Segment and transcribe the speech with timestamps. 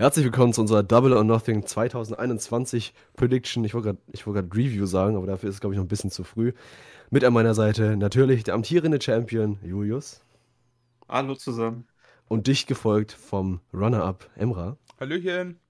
[0.00, 3.66] Herzlich willkommen zu unserer Double or Nothing 2021 Prediction.
[3.66, 6.10] Ich wollte gerade wollt Review sagen, aber dafür ist es, glaube ich, noch ein bisschen
[6.10, 6.54] zu früh.
[7.10, 10.22] Mit an meiner Seite natürlich der amtierende Champion Julius.
[11.06, 11.86] Hallo zusammen.
[12.28, 14.78] Und dich gefolgt vom Runner-Up Emra.
[14.98, 15.60] Hallöchen.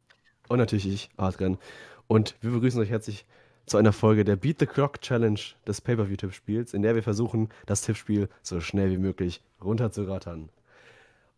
[0.46, 1.58] Und natürlich ich, Adrian.
[2.06, 3.26] Und wir begrüßen euch herzlich
[3.66, 7.82] zu einer Folge der Beat the Clock Challenge des Pay-Per-View-Tippspiels, in der wir versuchen, das
[7.82, 10.50] Tippspiel so schnell wie möglich runterzurattern.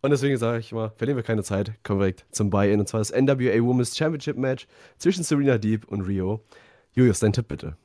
[0.02, 2.80] Und deswegen sage ich mal, verlieren wir keine Zeit, kommen wir direkt zum Buy-In.
[2.80, 4.66] Und zwar das NWA Women's Championship Match
[4.98, 6.44] zwischen Serena Deep und Rio.
[6.92, 7.76] Julius, dein Tipp bitte.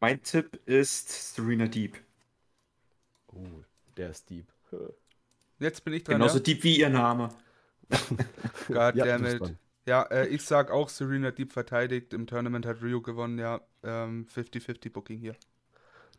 [0.00, 1.96] Mein Tipp ist Serena Deep.
[3.28, 3.62] Oh,
[3.96, 4.46] der ist deep.
[5.60, 6.16] Jetzt bin ich dran.
[6.16, 6.42] Genauso ja?
[6.42, 7.28] deep wie ihr Name.
[8.66, 9.56] God ja, damn it.
[9.86, 12.12] Ja, äh, ich sag auch, Serena Deep verteidigt.
[12.12, 13.60] Im Tournament hat Rio gewonnen, ja.
[13.84, 15.36] 50-50 ähm, Booking hier.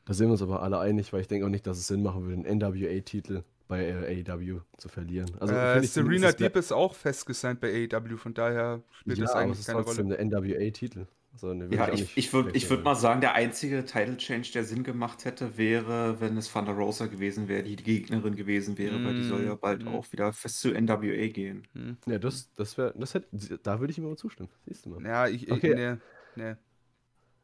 [0.05, 2.02] Da sind wir uns aber alle einig, weil ich denke auch nicht, dass es Sinn
[2.02, 5.31] machen würde, einen NWA-Titel bei äh, AEW zu verlieren.
[5.39, 9.66] Also, äh, Serena Deep ist auch festgesigned bei AEW, von daher spielt ja, das eigentlich
[9.66, 10.05] keine Rolle.
[10.05, 11.07] der NWA-Titel.
[11.31, 14.84] Also, ne, ja, ich, ich würde würd mal sagen, der einzige Title Change, der Sinn
[14.84, 19.05] gemacht hätte, wäre, wenn es Thunder Rosa gewesen wäre, die die Gegnerin gewesen wäre, mm,
[19.05, 19.87] weil die soll ja bald mm.
[19.87, 21.65] auch wieder fest zu NWA gehen.
[21.74, 21.91] Mm.
[22.07, 24.49] Ja, das, das wäre, das hätte, da würde ich ihm aber zustimmen.
[24.68, 25.01] Siehst du mal.
[25.05, 25.98] Ja, ich, okay.
[26.35, 26.55] nee, nee.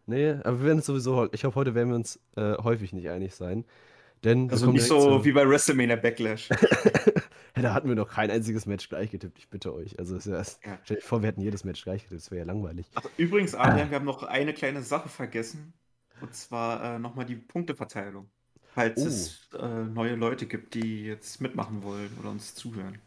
[0.07, 3.09] Nee, aber wir werden es sowieso, ich hoffe, heute werden wir uns äh, häufig nicht
[3.09, 3.63] einig sein.
[4.23, 6.49] Denn also nicht so wie bei WrestleMania Backlash.
[7.53, 9.97] da hatten wir noch kein einziges Match gleich getippt, ich bitte euch.
[9.99, 10.79] Also, ja erst, ja.
[10.83, 12.87] stell dir vor, wir hätten jedes Match gleich getippt, das wäre ja langweilig.
[12.95, 15.73] Ach, übrigens, Adrian, wir haben noch eine kleine Sache vergessen.
[16.21, 18.27] Und zwar äh, nochmal die Punkteverteilung.
[18.73, 19.07] Falls oh.
[19.07, 22.99] es äh, neue Leute gibt, die jetzt mitmachen wollen oder uns zuhören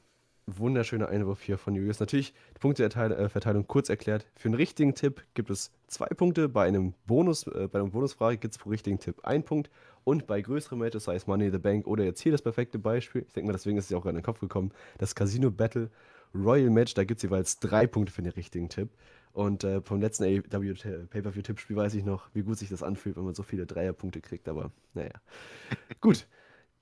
[0.58, 2.00] wunderschöner Einwurf hier von Julius.
[2.00, 4.26] Natürlich die Punkteverteilung kurz erklärt.
[4.36, 6.48] Für einen richtigen Tipp gibt es zwei Punkte.
[6.48, 9.70] Bei einem Bonus, äh, bei einer Bonusfrage gibt es pro richtigen Tipp einen Punkt.
[10.04, 13.24] Und bei größeren Matches, sei es Money the Bank oder jetzt hier das perfekte Beispiel,
[13.26, 15.50] ich denke mal, deswegen ist es ja auch gerade in den Kopf gekommen, das Casino
[15.50, 15.90] Battle
[16.34, 18.90] Royal Match, da gibt es jeweils drei Punkte für den richtigen Tipp.
[19.32, 20.74] Und äh, vom letzten AW
[21.08, 24.48] Pay-Per-View-Tippspiel weiß ich noch, wie gut sich das anfühlt, wenn man so viele Dreierpunkte kriegt.
[24.48, 25.12] Aber naja.
[26.00, 26.26] Gut.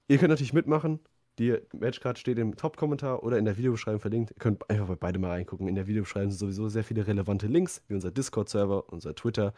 [0.09, 1.00] Ihr könnt natürlich mitmachen.
[1.38, 4.31] Die Matchcard steht im Top-Kommentar oder in der Videobeschreibung verlinkt.
[4.31, 5.69] Ihr könnt einfach bei beide mal reingucken.
[5.69, 9.53] In der Videobeschreibung sind sowieso sehr viele relevante Links, wie unser Discord-Server, unser Twitter.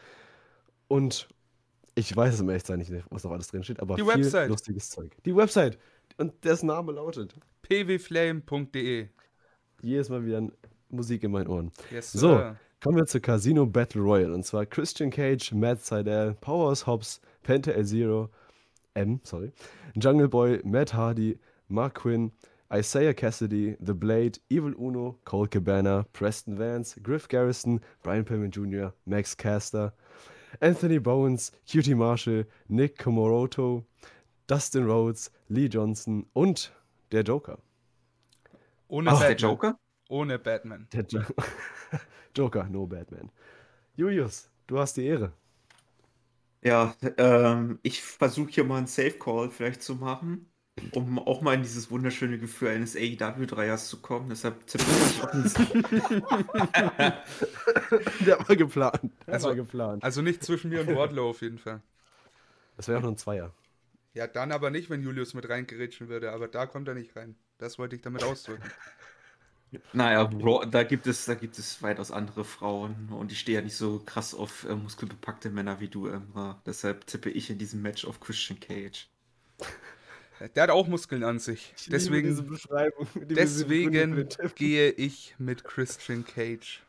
[0.89, 1.29] Und
[1.95, 4.49] ich weiß es im Echtsein nicht, was noch alles drin steht, aber die viel Website.
[4.49, 5.15] lustiges Zeug.
[5.25, 5.77] Die Website.
[6.17, 9.07] Und dessen Name lautet pwflame.de.
[9.81, 10.47] Jedes Mal wieder
[10.89, 11.71] Musik in meinen Ohren.
[11.89, 14.33] Yes, so, kommen wir zu Casino Battle Royale.
[14.33, 18.29] Und zwar Christian Cage, Matt Seidel, Powers Hobbs, Penta El Zero,
[18.93, 19.51] M, sorry,
[19.95, 22.31] Jungle Boy, Matt Hardy, Mark Quinn,
[22.73, 28.93] Isaiah Cassidy, The Blade, Evil Uno, Cole Cabana, Preston Vance, Griff Garrison, Brian Pillman Jr.,
[29.05, 29.93] Max Caster,
[30.59, 33.85] Anthony Bowens, Cutie Marshall, Nick Komoroto,
[34.47, 36.71] Dustin Rhodes, Lee Johnson und
[37.11, 37.59] der Joker.
[38.87, 39.37] Ohne Ach, Batman.
[39.37, 39.79] Der Joker?
[40.09, 40.87] Ohne Batman.
[40.91, 41.21] Der jo
[42.35, 43.31] Joker, no Batman.
[43.95, 45.31] Julius, du hast die Ehre.
[46.63, 50.50] Ja, ähm, ich versuche hier mal einen Safe Call vielleicht zu machen
[50.93, 54.29] um auch mal in dieses wunderschöne Gefühl eines AEW-Dreiers zu kommen.
[54.29, 55.31] Deshalb tippe ich auf
[58.25, 59.01] Der war geplant.
[59.27, 60.03] Der also, war geplant.
[60.03, 61.81] Also nicht zwischen mir und Wardlow auf jeden Fall.
[62.77, 63.53] Das wäre auch nur ein Zweier.
[64.13, 66.31] Ja, dann aber nicht, wenn Julius mit reingerätschen würde.
[66.31, 67.35] Aber da kommt er nicht rein.
[67.57, 68.63] Das wollte ich damit ausdrücken.
[69.93, 70.29] Naja,
[70.69, 73.99] da gibt es, da gibt es weitaus andere Frauen und ich stehe ja nicht so
[74.05, 76.61] krass auf äh, muskelbepackte Männer wie du, Emma.
[76.65, 79.07] Deshalb tippe ich in diesem Match auf Christian Cage.
[80.55, 81.73] Der hat auch Muskeln an sich.
[81.77, 82.25] Ich deswegen
[83.29, 86.81] deswegen gehe ich mit Christian Cage.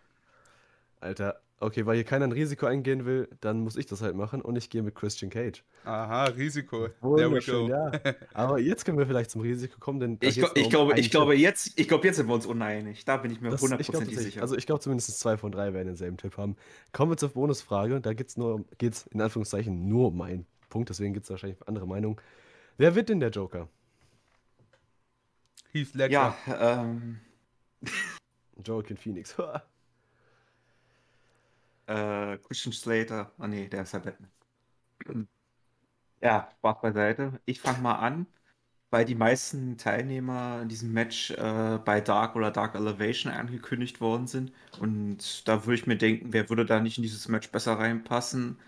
[1.00, 4.40] Alter, okay, weil hier keiner ein Risiko eingehen will, dann muss ich das halt machen
[4.40, 5.64] und ich gehe mit Christian Cage.
[5.84, 6.88] Aha, Risiko.
[7.00, 7.90] Wunderschön, ja.
[8.32, 11.34] Aber jetzt können wir vielleicht zum Risiko kommen, denn ich, ich, um glaube, ich glaube
[11.34, 13.04] jetzt, ich glaube jetzt sind wir uns uneinig.
[13.04, 14.42] Da bin ich mir hundertprozentig sicher.
[14.42, 16.56] Also ich glaube zumindest zwei von drei werden denselben Tipp haben.
[16.92, 18.00] Kommen wir zur Bonusfrage.
[18.00, 21.58] Da geht es nur, geht's in Anführungszeichen nur um einen Punkt, deswegen gibt es wahrscheinlich
[21.66, 22.16] andere Meinungen.
[22.78, 23.68] Wer wird denn der Joker?
[25.72, 26.36] Heath Ledger.
[26.46, 27.20] Ja, ähm.
[28.64, 29.36] Joaquin Phoenix.
[31.86, 33.32] äh, Christian Slater.
[33.38, 34.30] Oh nee, der ist ja Batman.
[36.20, 37.40] Ja, Spaß beiseite.
[37.46, 38.26] Ich fange mal an,
[38.90, 44.28] weil die meisten Teilnehmer in diesem Match äh, bei Dark oder Dark Elevation angekündigt worden
[44.28, 44.52] sind.
[44.78, 48.60] Und da würde ich mir denken, wer würde da nicht in dieses Match besser reinpassen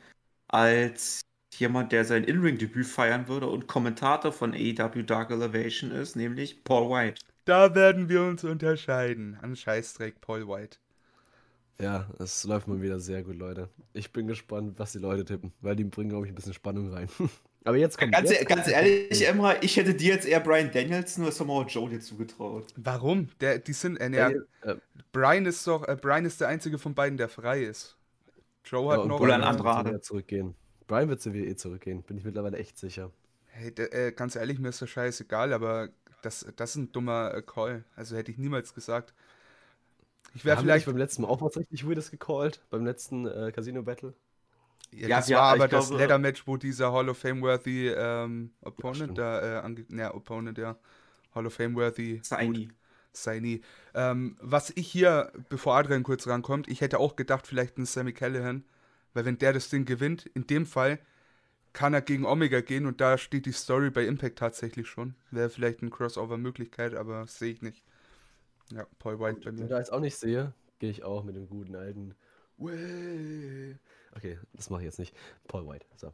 [0.49, 1.23] als
[1.59, 6.91] jemand, der sein In-Ring-Debüt feiern würde und Kommentator von AEW Dark Elevation ist, nämlich Paul
[6.91, 7.23] White.
[7.45, 9.37] Da werden wir uns unterscheiden.
[9.43, 10.79] An Scheißdreck Paul White.
[11.81, 13.69] Ja, es läuft mal wieder sehr gut, Leute.
[13.93, 16.93] Ich bin gespannt, was die Leute tippen, weil die bringen, glaube ich, ein bisschen Spannung
[16.93, 17.09] rein.
[17.65, 18.13] Aber jetzt kommt.
[18.13, 21.89] Ganz, jetzt ganz ehrlich, Emra, ich hätte dir jetzt eher Brian Danielson oder Samoa Joe
[21.89, 22.67] dir zugetraut.
[22.77, 23.29] Warum?
[23.41, 23.97] Der, die sind.
[23.97, 24.77] Äh, ja, äh,
[25.13, 25.89] Brian ist doch.
[25.89, 27.97] Äh, Brian ist der einzige von beiden, der frei ist.
[28.67, 29.19] Joe hat ja, noch.
[29.19, 30.01] Oder ein anderer.
[30.03, 30.55] zurückgehen.
[30.87, 33.11] Brian wird zu WWE zurückgehen, bin ich mittlerweile echt sicher.
[33.47, 35.89] Hey, äh, ganz ehrlich, mir ist das scheißegal, aber
[36.23, 37.85] das, das ist ein dummer äh, Call.
[37.97, 39.15] Also hätte ich niemals gesagt.
[40.35, 40.87] Ich wäre vielleicht.
[40.87, 44.15] beim letzten Mal auch was richtig Weirdes gecallt, beim letzten äh, Casino Battle.
[44.91, 47.41] Ja, ja das ja, war aber das glaube, Leather Match, wo dieser Hall of Fame
[47.41, 50.77] worthy ähm, Opponent da, äh, ange ja, Opponent, ja,
[51.35, 52.21] Hall of Fame worthy.
[52.23, 52.69] Sei nie.
[53.13, 53.61] Sei nie.
[53.95, 58.13] Ähm, was ich hier, bevor Adrian kurz rankommt, ich hätte auch gedacht, vielleicht ein Sammy
[58.13, 58.65] Callahan,
[59.15, 60.99] weil wenn der das Ding gewinnt, in dem Fall
[61.73, 65.15] kann er gegen Omega gehen und da steht die Story bei Impact tatsächlich schon.
[65.31, 67.85] Wäre vielleicht eine Crossover-Möglichkeit, aber sehe ich nicht.
[68.71, 69.59] Ja, Paul White bei mir.
[69.59, 72.15] Wenn ich da jetzt auch nicht sehe, gehe ich auch mit dem guten alten.
[72.59, 75.15] Okay, das mache ich jetzt nicht.
[75.49, 75.87] Paul White.
[75.97, 76.13] So.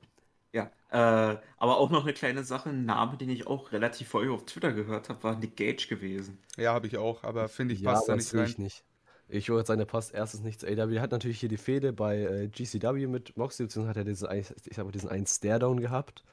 [0.53, 4.33] Ja, äh, aber auch noch eine kleine Sache, ein Name, den ich auch relativ vorher
[4.33, 6.39] auf Twitter gehört habe, war Nick Gage gewesen.
[6.57, 8.47] Ja, habe ich auch, aber finde ich passt ja, da nicht rein.
[8.47, 8.85] Ich nicht.
[9.31, 10.95] Ich würde sagen, der passt erstens nicht zu AW.
[10.95, 14.29] Er hat natürlich hier die Fehde bei äh, GCW mit Moxley, beziehungsweise hat er diese,
[14.35, 16.25] ich sag mal, diesen einen Stare-Down gehabt.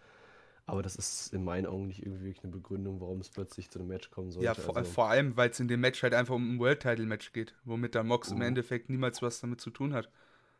[0.65, 3.87] Aber das ist in meinen Augen nicht irgendwie eine Begründung, warum es plötzlich zu einem
[3.87, 4.45] Match kommen sollte.
[4.45, 7.31] Ja, vor, also, vor allem, weil es in dem Match halt einfach um ein World-Title-Match
[7.31, 8.35] geht, womit dann Mox oh.
[8.35, 10.09] im Endeffekt niemals was damit zu tun hat.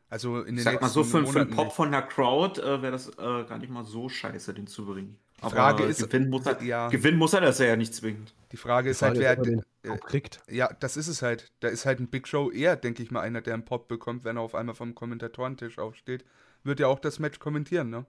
[0.10, 2.94] Also in den Sag mal so, für, für einen Pop von der Crowd äh, wäre
[2.94, 5.19] das äh, gar nicht mal so scheiße, den zu bringen.
[5.42, 6.89] Aber Frage ist, gewinnen muss, er, ja.
[6.89, 8.34] gewinnen muss er das ja nicht zwingend.
[8.51, 10.42] Die Frage ist die halt, Frage halt, wer den äh, kriegt.
[10.50, 11.51] Ja, das ist es halt.
[11.60, 14.24] Da ist halt ein Big Show eher, denke ich mal, einer, der einen Pop bekommt,
[14.24, 16.25] wenn er auf einmal vom Kommentatorentisch aufsteht.
[16.63, 18.06] Wird ja auch das Match kommentieren, ne?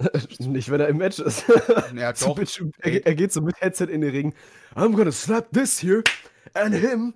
[0.38, 1.44] Nicht, wenn er im Match ist.
[1.94, 2.38] Ja, doch.
[2.78, 4.34] er, er, geht so mit Headset in den Ring.
[4.74, 6.02] I'm gonna slap this here
[6.54, 7.14] and him.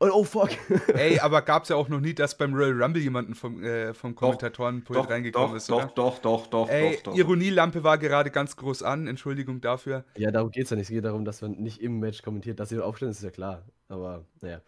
[0.00, 0.48] Und oh fuck.
[0.94, 4.14] Ey, aber gab's ja auch noch nie, dass beim Royal Rumble jemanden vom, äh, vom
[4.14, 5.92] Kommentatorenpult reingekommen doch, ist, doch, oder?
[5.94, 7.16] Doch, doch, doch, Ey, doch, doch.
[7.16, 10.06] Ironielampe war gerade ganz groß an, Entschuldigung dafür.
[10.16, 10.88] Ja, darum geht's ja nicht.
[10.88, 12.58] Es geht darum, dass man nicht im Match kommentiert.
[12.60, 13.62] Dass sie aufstellen, ist ja klar.
[13.88, 14.62] Aber, naja.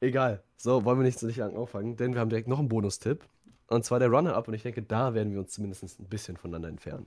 [0.00, 0.44] Egal.
[0.56, 3.24] So, wollen wir nicht so nicht lang auffangen, denn wir haben direkt noch einen Bonustipp.
[3.66, 6.68] Und zwar der Runner-Up und ich denke, da werden wir uns zumindest ein bisschen voneinander
[6.68, 7.06] entfernen.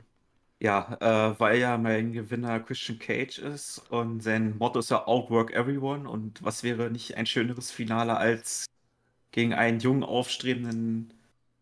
[0.61, 5.51] Ja, äh, weil ja mein Gewinner Christian Cage ist und sein Motto ist ja Outwork
[5.53, 8.65] Everyone und was wäre nicht ein schöneres Finale als
[9.31, 11.15] gegen einen jungen, aufstrebenden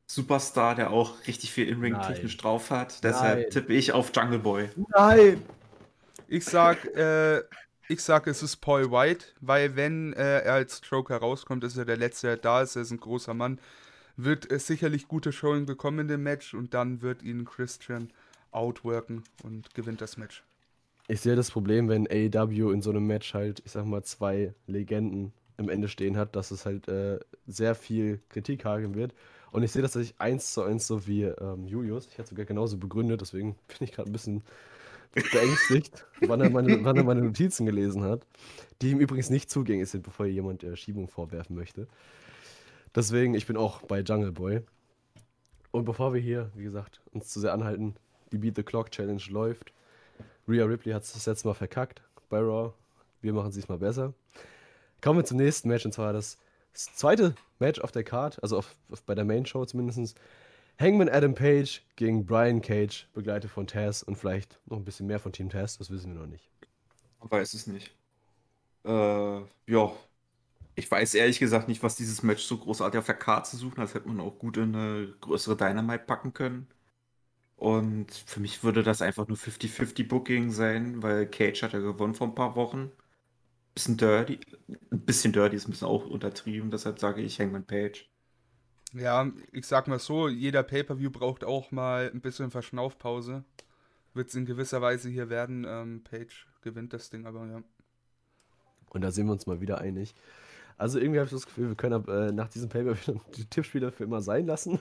[0.06, 3.02] Superstar, der auch richtig viel In-Ring technisch drauf hat.
[3.04, 3.50] Deshalb Nein.
[3.52, 4.70] tippe ich auf Jungle Boy.
[4.90, 5.42] Nein!
[6.28, 7.42] Ich sag, äh,
[7.88, 11.86] ich sag, es ist Paul White, weil wenn äh, er als Joker rauskommt, ist er
[11.86, 12.76] der Letzte, der da ist.
[12.76, 13.62] Er ist ein großer Mann
[14.24, 18.12] wird es sicherlich gute Showing bekommen in dem Match und dann wird ihn Christian
[18.52, 20.44] outworken und gewinnt das Match.
[21.08, 24.54] Ich sehe das Problem, wenn AEW in so einem Match halt, ich sag mal, zwei
[24.68, 29.14] Legenden im Ende stehen hat, dass es halt äh, sehr viel Kritik hageln wird.
[29.52, 32.08] Und ich sehe das tatsächlich eins zu eins so wie ähm, Julius.
[32.12, 34.44] Ich hatte sogar genauso begründet, deswegen bin ich gerade ein bisschen
[35.14, 38.26] beängstigt, wann, er meine, wann er meine Notizen gelesen hat,
[38.82, 41.88] die ihm übrigens nicht zugänglich sind, bevor jemand äh, Schiebung vorwerfen möchte.
[42.96, 44.62] Deswegen, ich bin auch bei Jungle Boy.
[45.72, 47.96] Und bevor wir hier, wie gesagt, uns zu sehr anhalten,
[48.32, 49.74] die Beat the Clock Challenge läuft.
[50.48, 52.74] Rhea Ripley hat es das letzte Mal verkackt bei Raw.
[53.22, 54.14] Wir machen es diesmal besser.
[55.02, 56.38] Kommen wir zum nächsten Match und zwar das,
[56.74, 60.20] zweite Match auf der Card, also auf, auf, bei der Main Show zumindest.
[60.80, 65.20] Hangman Adam Page gegen Brian Cage, begleitet von Taz und vielleicht noch ein bisschen mehr
[65.20, 66.50] von Team Taz, das wissen wir noch nicht.
[67.20, 67.92] Weiß es nicht.
[68.86, 69.92] Äh, ja,
[70.76, 73.82] ich weiß ehrlich gesagt nicht, was dieses Match so großartig auf der Karte zu suchen.
[73.82, 76.68] Das hätte man auch gut in eine größere Dynamite packen können.
[77.60, 82.16] Und für mich würde das einfach nur 50-50 Booking sein, weil Cage hat ja gewonnen
[82.16, 82.90] vor ein paar Wochen.
[83.76, 84.40] Bisschen dirty.
[84.92, 88.10] Ein bisschen dirty ist ein bisschen auch untertrieben, deshalb sage ich Hangman Page.
[88.94, 93.44] Ja, ich sag mal so, jeder Pay-Per-View braucht auch mal ein bisschen Verschnaufpause.
[94.14, 95.66] Wird es in gewisser Weise hier werden.
[95.68, 97.62] Ähm, Page gewinnt das Ding, aber ja.
[98.90, 100.16] Und da sind wir uns mal wieder einig.
[100.78, 102.96] Also irgendwie habe ich das Gefühl, wir können ab, äh, nach diesem Paper
[103.36, 104.80] die Tippspiele für immer sein lassen.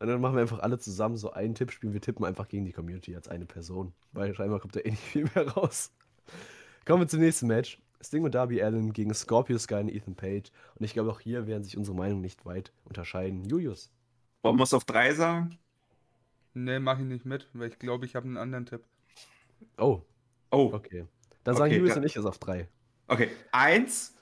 [0.00, 1.92] Und dann machen wir einfach alle zusammen so ein Tippspiel.
[1.92, 3.92] Wir tippen einfach gegen die Community als eine Person.
[4.12, 5.92] Weil scheinbar kommt da eh nicht viel mehr raus.
[6.84, 7.80] Kommen wir zum nächsten Match.
[8.02, 10.50] Sting und Darby Allen gegen Scorpio Sky und Ethan Page.
[10.74, 13.44] Und ich glaube, auch hier werden sich unsere Meinungen nicht weit unterscheiden.
[13.44, 13.90] Julius.
[14.42, 15.58] Wollen wir es auf drei sagen?
[16.52, 18.84] Nee, mach ich nicht mit, weil ich glaube, ich habe einen anderen Tipp.
[19.78, 20.02] Oh.
[20.50, 20.70] Oh.
[20.72, 21.06] Okay.
[21.42, 22.68] Dann okay, sagen Julius und ich es auf drei.
[23.08, 23.30] Okay.
[23.52, 24.14] Eins,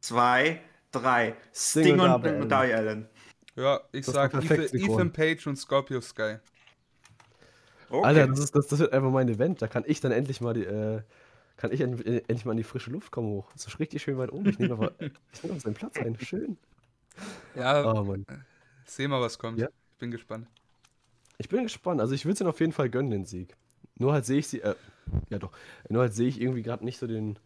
[0.00, 0.60] zwei,
[0.92, 1.34] drei.
[1.52, 3.08] Sting, Sting und, und Darby Allen.
[3.56, 6.36] Ja, ich das sag Ethan, Ethan, Page und Scorpio Sky.
[7.88, 8.06] Okay.
[8.06, 9.60] Alter, das, ist, das, das wird einfach mein Event.
[9.60, 11.02] Da kann ich dann endlich mal die, äh,
[11.56, 13.50] kann ich endlich mal in die frische Luft kommen hoch.
[13.52, 14.48] Das ist richtig schön weit oben.
[14.48, 16.18] Ich nehme aber, ich nehme auf seinen Platz ein.
[16.20, 16.56] Schön.
[17.54, 18.24] Ja, oh, Mann.
[18.86, 19.58] seh mal, was kommt.
[19.58, 19.68] Ja?
[19.92, 20.46] Ich bin gespannt.
[21.38, 22.00] Ich bin gespannt.
[22.00, 23.56] Also ich würde es ihnen auf jeden Fall gönnen, den Sieg.
[23.96, 24.74] Nur halt sehe ich sie, äh,
[25.28, 25.52] ja doch,
[25.88, 27.38] nur halt sehe ich irgendwie gerade nicht so den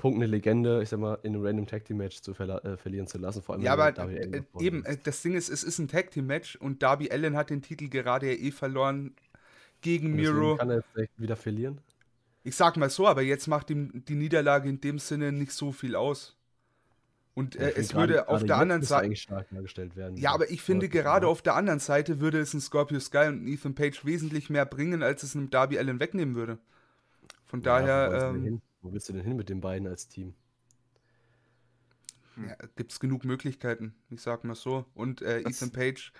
[0.00, 2.76] Punkt, eine Legende, ich sag mal, in einem Random Tag Team Match zu verla- äh,
[2.76, 3.42] verlieren zu lassen.
[3.42, 6.26] Vor allem, Ja, aber äh, eben, äh, das Ding ist, es ist ein Tag Team
[6.26, 9.14] Match und Darby Allen hat den Titel gerade ja eh verloren
[9.82, 10.56] gegen Miro.
[10.56, 11.78] kann er jetzt direkt wieder verlieren.
[12.42, 15.72] Ich sag mal so, aber jetzt macht ihm die Niederlage in dem Sinne nicht so
[15.72, 16.36] viel aus.
[17.34, 19.96] Und äh, es gerade- würde auf gerade der anderen er Seite.
[19.96, 20.16] werden.
[20.16, 23.46] Ja, aber ich finde, gerade auf der anderen Seite würde es ein Scorpio Sky und
[23.46, 26.58] Ethan Page wesentlich mehr bringen, als es einem Darby Allen wegnehmen würde.
[27.46, 28.60] Von Ja, daher ähm?
[28.82, 30.34] Wo willst du denn hin mit den beiden als Team?
[32.36, 34.86] ja, gibt es genug Möglichkeiten, ich sag mal so.
[34.94, 36.12] Und äh, Ethan Page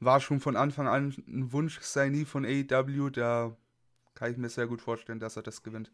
[0.00, 1.80] war schon von Anfang an ein Wunsch
[2.10, 3.56] nie von AEW, da
[4.14, 5.90] kann ich mir sehr gut vorstellen, dass er das gewinnt.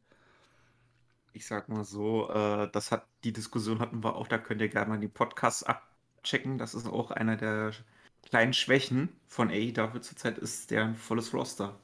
[1.33, 4.69] Ich sag mal so, äh, das hat, die Diskussion hatten wir auch, da könnt ihr
[4.69, 6.59] gerne mal die Podcasts abchecken.
[6.59, 7.73] Das ist auch einer der
[8.23, 11.79] kleinen Schwächen von AEW zurzeit, ist deren volles Roster.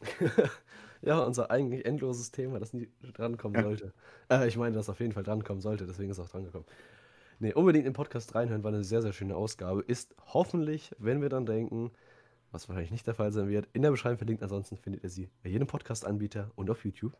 [1.02, 3.62] Ja, unser eigentlich endloses Thema, das nie drankommen Ja.
[3.62, 3.92] sollte.
[4.30, 6.66] Äh, ich meine, das auf jeden Fall drankommen sollte, deswegen ist es auch drangekommen.
[7.40, 9.82] Nee, unbedingt im Podcast reinhören, war eine sehr, sehr schöne Ausgabe.
[9.82, 11.92] Ist hoffentlich, wenn wir dann denken,
[12.50, 14.42] was wahrscheinlich nicht der Fall sein wird, in der Beschreibung verlinkt.
[14.42, 17.16] Ansonsten findet ihr sie bei jedem Podcast-Anbieter und auf YouTube.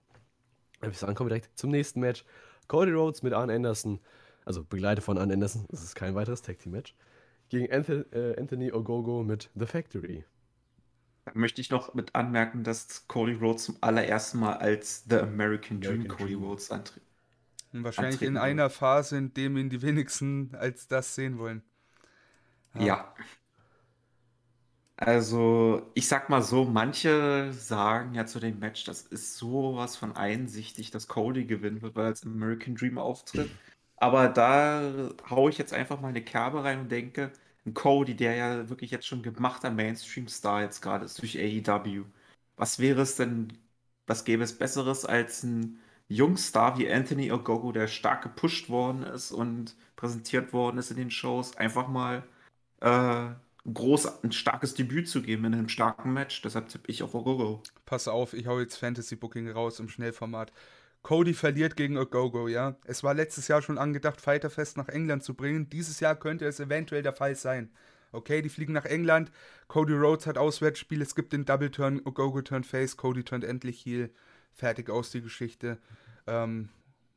[0.76, 2.24] Ich würde sagen, kommen wir direkt zum nächsten Match.
[2.66, 4.00] Cody Rhodes mit Arn Anderson,
[4.44, 6.94] also begleitet von Arn Anderson, das ist kein weiteres Tag-Team-Match,
[7.48, 10.24] gegen Anthony, äh, Anthony Ogogo mit The Factory.
[11.34, 15.94] Möchte ich noch mit anmerken, dass Cody Rhodes zum allerersten Mal als The American Dream
[15.94, 16.44] American Cody Dream.
[16.44, 17.02] Rhodes antritt.
[17.72, 21.62] Und wahrscheinlich Antreten in einer Phase, in dem ihn die wenigsten als das sehen wollen.
[22.74, 23.14] Ja.
[24.96, 30.16] Also, ich sag mal so, manche sagen ja zu dem Match, das ist sowas von
[30.16, 33.48] einsichtig, dass Cody gewinnen wird, weil er als American Dream auftritt.
[33.96, 37.32] Aber da hau ich jetzt einfach mal eine Kerbe rein und denke,
[37.68, 42.04] ein Cody, der ja wirklich jetzt schon gemachter Mainstream-Star jetzt gerade ist durch AEW.
[42.56, 43.52] Was wäre es denn,
[44.06, 49.30] was gäbe es Besseres als ein Jungstar wie Anthony Ogogo, der stark gepusht worden ist
[49.32, 52.24] und präsentiert worden ist in den Shows, einfach mal
[52.80, 53.28] äh,
[53.72, 56.40] groß ein starkes Debüt zu geben in einem starken Match.
[56.42, 57.62] Deshalb tippe ich auf Ogogo.
[57.84, 60.52] Pass auf, ich hau jetzt Fantasy Booking raus im Schnellformat.
[61.02, 62.76] Cody verliert gegen Ogogo, ja.
[62.84, 65.70] Es war letztes Jahr schon angedacht, Fighterfest nach England zu bringen.
[65.70, 67.70] Dieses Jahr könnte es eventuell der Fall sein.
[68.12, 69.30] Okay, die fliegen nach England.
[69.68, 71.02] Cody Rhodes hat Auswärtsspiel.
[71.02, 72.00] Es gibt den Double Turn.
[72.04, 72.96] Ogogo turn Face.
[72.96, 74.10] Cody turnt endlich Heel.
[74.52, 75.78] Fertig aus die Geschichte.
[76.26, 76.68] Ähm,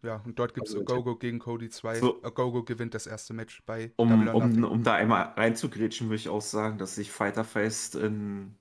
[0.03, 1.99] ja, und dort gibt es Also, Ogogo gegen Cody 2.
[1.99, 2.23] So.
[2.23, 6.15] Ogogo gewinnt das erste Match bei Um, Double or um, um da einmal reinzugrätschen, würde
[6.17, 8.55] ich auch sagen, dass ich Fighterfest in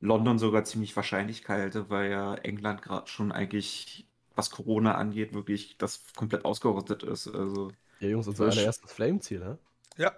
[0.00, 5.76] London sogar ziemlich wahrscheinlich halte, weil ja England gerade schon eigentlich, was Corona angeht, wirklich
[5.78, 7.26] das komplett ausgerottet ist.
[7.28, 9.58] Also, Ja, Jungs, unser allererstes Flame-Ziel, ne?
[9.96, 10.12] Ja,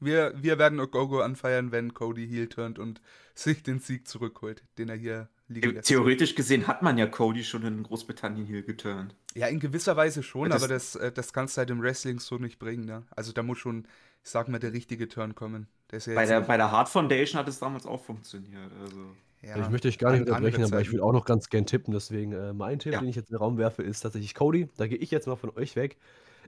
[0.00, 3.00] wir, wir werden Ogogo anfeiern, wenn Cody Heel turnt und
[3.34, 5.88] sich den Sieg zurückholt, den er hier liegen lässt.
[5.88, 9.14] theoretisch gesehen hat man ja Cody schon in Großbritannien hier geturnt.
[9.34, 12.18] Ja, in gewisser Weise schon, Das- aber das, äh, das kannst du halt im Wrestling
[12.18, 12.86] so nicht bringen.
[12.86, 13.02] Ne?
[13.10, 13.86] Also da muss schon,
[14.24, 15.68] ich sag mal, der richtige Turn kommen.
[15.92, 18.70] Ja Bei der, bei der Hard Foundation hat es damals auch funktioniert.
[18.80, 18.98] Also.
[19.42, 21.92] ja, ich möchte euch gar nicht unterbrechen, aber ich will auch noch ganz gern tippen.
[21.92, 23.00] Deswegen äh, mein Tipp, Ja.
[23.00, 24.68] den ich jetzt in den Raum werfe, ist tatsächlich Cody.
[24.76, 25.96] Da gehe ich jetzt mal von euch weg.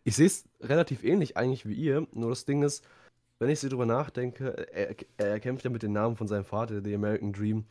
[0.05, 2.07] Ich sehe es relativ ähnlich eigentlich wie ihr.
[2.13, 2.85] Nur das Ding ist,
[3.39, 6.81] wenn ich so drüber nachdenke, er, er kämpft ja mit den Namen von seinem Vater,
[6.83, 7.65] The American Dream.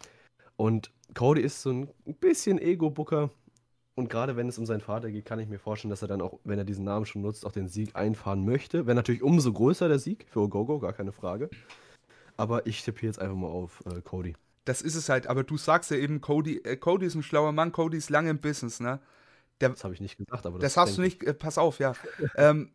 [0.57, 3.29] Und Cody ist so ein bisschen Ego-Booker.
[3.95, 6.21] Und gerade wenn es um seinen Vater geht, kann ich mir vorstellen, dass er dann
[6.21, 8.85] auch, wenn er diesen Namen schon nutzt, auch den Sieg einfahren möchte.
[8.87, 11.49] Wäre natürlich umso größer der Sieg für Ogogo, gar keine Frage.
[12.37, 14.35] Aber ich tippe jetzt einfach mal auf äh, Cody.
[14.63, 17.51] Das ist es halt, aber du sagst ja eben, Cody, äh, Cody ist ein schlauer
[17.51, 18.99] Mann, Cody ist lange im Business, ne?
[19.59, 21.93] Das habe ich nicht gesagt, aber Das, das, hast du nicht, äh, pass auf, ja.
[22.35, 22.71] ähm,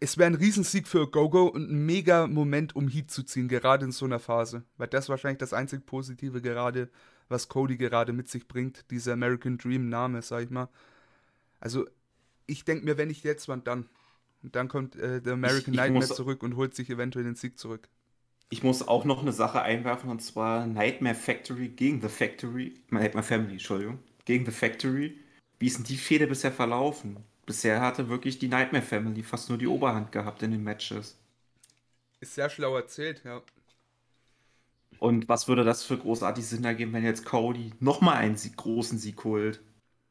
[0.00, 3.84] es wäre ein Riesensieg für Gogo und ein mega Moment, um Heat zu ziehen, gerade
[3.84, 4.64] in so einer Phase.
[4.78, 6.88] Weil das wahrscheinlich das einzig Positive gerade,
[7.30, 10.68] was Cody gerade mit sich bringt, dieser American Dream Name, sag ich mal.
[11.60, 11.86] Also,
[12.46, 13.88] ich denke mir, wenn nicht jetzt, wann dann?
[14.42, 17.36] Und dann kommt äh, der American ich Nightmare muss- zurück und holt sich eventuell den
[17.36, 17.88] Sieg zurück.
[18.52, 23.24] Ich muss auch noch eine Sache einwerfen und zwar Nightmare Factory gegen The Factory, Nightmare
[23.24, 25.18] Family, Entschuldigung, gegen The Factory.
[25.60, 27.18] Wie ist denn die Fehde bisher verlaufen?
[27.46, 31.16] Bisher hatte wirklich die Nightmare Family fast nur die Oberhand gehabt in den Matches.
[32.20, 33.42] Ist sehr schlau erzählt, ja.
[34.98, 38.98] Und was würde das für großartig Sinn ergeben, wenn jetzt Cody nochmal einen Sieg, großen
[38.98, 39.62] Sieg holt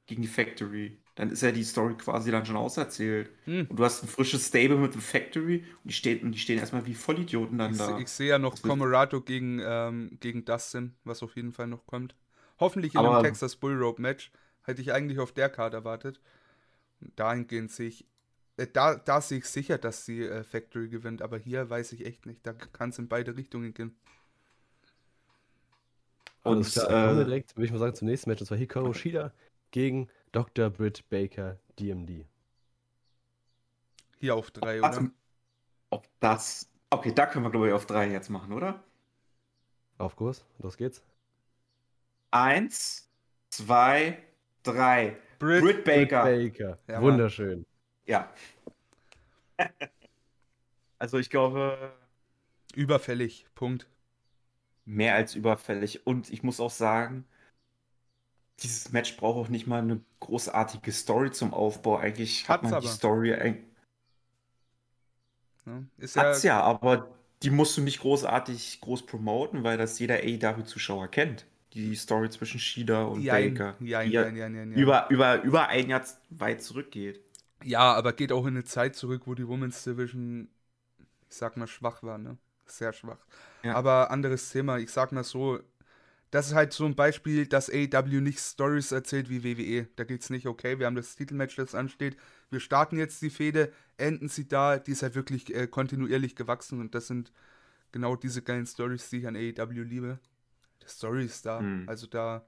[0.07, 0.97] gegen die Factory?
[1.15, 3.29] Dann ist ja die Story quasi dann schon auserzählt.
[3.43, 3.67] Hm.
[3.69, 6.57] Und du hast ein frisches Stable mit The Factory und die stehen, und die stehen
[6.57, 7.99] erstmal wie Vollidioten dann Ich, da.
[7.99, 12.15] ich sehe ja noch Comorado gegen, ähm, gegen Dustin, was auf jeden Fall noch kommt.
[12.59, 14.31] Hoffentlich in Aber- einem Texas Bull Rope Match.
[14.63, 16.21] Hätte ich eigentlich auf der Karte erwartet.
[17.01, 18.05] Und dahingehend sehe ich,
[18.57, 22.05] äh, da, da sehe ich sicher, dass die äh, Factory gewinnt, aber hier weiß ich
[22.05, 22.45] echt nicht.
[22.45, 23.95] Da kann es in beide Richtungen gehen.
[26.49, 28.41] Alles Und, klar, kommen wir äh, direkt, würde ich mal sagen, zum nächsten Match.
[28.41, 29.31] Und zwar Hikaru Shida
[29.71, 30.69] gegen Dr.
[30.69, 32.25] Britt Baker, DMD.
[34.19, 35.09] Hier auf drei, warte, oder?
[35.89, 36.69] ob das.
[36.89, 38.83] Okay, da können wir, glaube ich, auf drei jetzt machen, oder?
[39.97, 41.03] Auf Kurs, los geht's.
[42.31, 43.09] Eins,
[43.49, 44.17] zwei,
[44.63, 45.17] drei.
[45.39, 46.23] Britt, Britt Baker.
[46.23, 47.65] Britt Baker, Ja, wunderschön.
[48.05, 48.31] Ja.
[50.99, 51.93] also ich glaube,
[52.75, 53.45] überfällig.
[53.55, 53.87] Punkt.
[54.89, 56.05] Mehr als überfällig.
[56.07, 57.25] Und ich muss auch sagen,
[58.61, 61.97] dieses Match braucht auch nicht mal eine großartige Story zum Aufbau.
[61.97, 62.87] Eigentlich hat Hat's man die aber.
[62.87, 63.33] Story.
[63.33, 63.63] eig-
[65.65, 65.87] Ne?
[65.97, 67.07] Ist ja, Hat's ja, aber
[67.43, 71.45] die musst du nicht großartig groß promoten, weil das jeder AEW-Zuschauer kennt.
[71.73, 73.75] Die Story zwischen Shida und Jein, Baker.
[73.79, 74.71] jein, die ja jein, jein, jein.
[74.73, 77.21] Über, über, über ein Jahr weit zurückgeht.
[77.63, 80.49] Ja, aber geht auch in eine Zeit zurück, wo die Women's Division,
[81.29, 82.37] ich sag mal, schwach war, ne?
[82.67, 83.19] Sehr schwach.
[83.63, 83.75] Ja.
[83.75, 85.59] Aber anderes Thema, ich sag mal so,
[86.31, 89.87] das ist halt so ein Beispiel, dass AEW nicht Stories erzählt wie WWE.
[89.95, 92.17] Da geht's nicht, okay, wir haben das Titelmatch, das ansteht.
[92.51, 96.79] Wir starten jetzt die Fehde, enden sie da, die ist halt wirklich äh, kontinuierlich gewachsen
[96.79, 97.31] und das sind
[97.91, 100.19] genau diese geilen Stories, die ich an AEW liebe.
[100.83, 101.89] Die Story ist da, Hm.
[101.89, 102.45] also da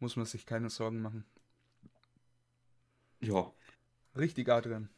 [0.00, 1.24] muss man sich keine Sorgen machen.
[3.20, 3.52] Ja.
[4.16, 4.88] Richtig, Adrian.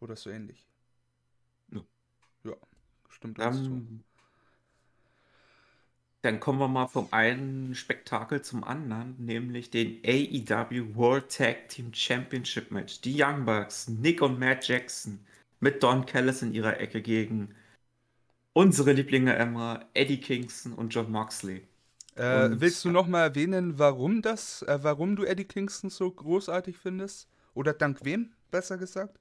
[0.00, 0.66] Oder so ähnlich.
[1.70, 1.80] Ja.
[2.44, 2.54] Ja,
[3.08, 3.82] stimmt zu.
[6.24, 11.92] Dann, kommen wir mal vom einen Spektakel zum anderen, nämlich den AEW World Tag Team
[11.92, 13.02] Championship Match.
[13.02, 15.20] Die Young Bucks, Nick und Matt Jackson
[15.60, 17.54] mit Don Callis in ihrer Ecke gegen
[18.54, 21.66] unsere Lieblinge Emma, Eddie Kingston und John Moxley.
[22.16, 26.10] Äh, Und- willst du noch mal erwähnen, warum das, äh, warum du Eddie Kingston so
[26.10, 27.28] großartig findest?
[27.52, 29.18] Oder dank wem, besser gesagt?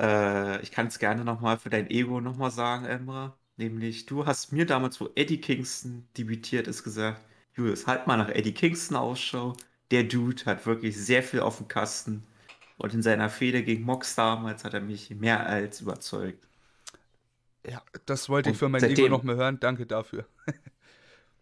[0.00, 3.38] Äh, ich kann es gerne nochmal für dein Ego nochmal sagen, Emra.
[3.56, 7.22] Nämlich, du hast mir damals, wo Eddie Kingston debütiert ist, gesagt,
[7.54, 9.54] Julius, halt mal nach Eddie Kingston Ausschau.
[9.90, 12.26] Der Dude hat wirklich sehr viel auf dem Kasten.
[12.78, 16.46] Und in seiner Fehde gegen Mox damals hat er mich mehr als überzeugt.
[17.66, 19.58] Ja, das wollte ich für mein Ego seitdem- noch mal hören.
[19.60, 20.26] Danke dafür.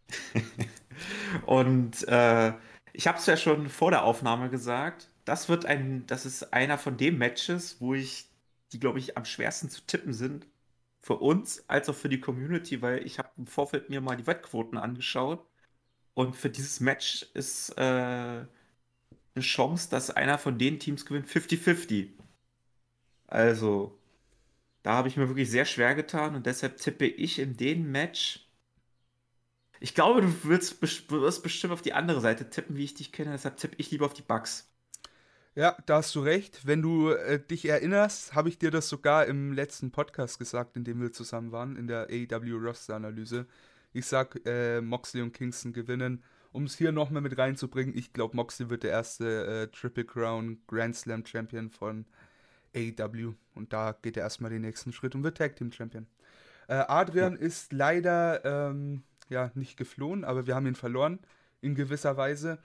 [1.46, 2.52] Und äh,
[2.92, 5.08] ich habe es ja schon vor der Aufnahme gesagt.
[5.24, 8.26] Das wird ein, das ist einer von den Matches, wo ich,
[8.72, 10.46] die glaube ich am schwersten zu tippen sind.
[11.04, 14.26] Für uns als auch für die Community, weil ich habe im Vorfeld mir mal die
[14.26, 15.46] Wettquoten angeschaut.
[16.14, 18.48] Und für dieses Match ist äh, eine
[19.40, 22.10] Chance, dass einer von den Teams gewinnt, 50-50.
[23.26, 23.98] Also,
[24.82, 28.48] da habe ich mir wirklich sehr schwer getan und deshalb tippe ich in dem Match.
[29.80, 33.32] Ich glaube, du wirst, wirst bestimmt auf die andere Seite tippen, wie ich dich kenne,
[33.32, 34.73] deshalb tippe ich lieber auf die Bugs.
[35.56, 36.66] Ja, da hast du recht.
[36.66, 40.82] Wenn du äh, dich erinnerst, habe ich dir das sogar im letzten Podcast gesagt, in
[40.82, 43.46] dem wir zusammen waren, in der AEW Roster Analyse.
[43.92, 46.24] Ich sag, äh, Moxley und Kingston gewinnen.
[46.50, 50.58] Um es hier nochmal mit reinzubringen, ich glaube, Moxley wird der erste äh, Triple Crown
[50.66, 52.04] Grand Slam Champion von
[52.74, 53.34] AEW.
[53.54, 56.08] Und da geht er erstmal den nächsten Schritt und wird Tag Team Champion.
[56.66, 61.20] Äh, Adrian ist leider ähm, ja, nicht geflohen, aber wir haben ihn verloren
[61.60, 62.58] in gewisser Weise.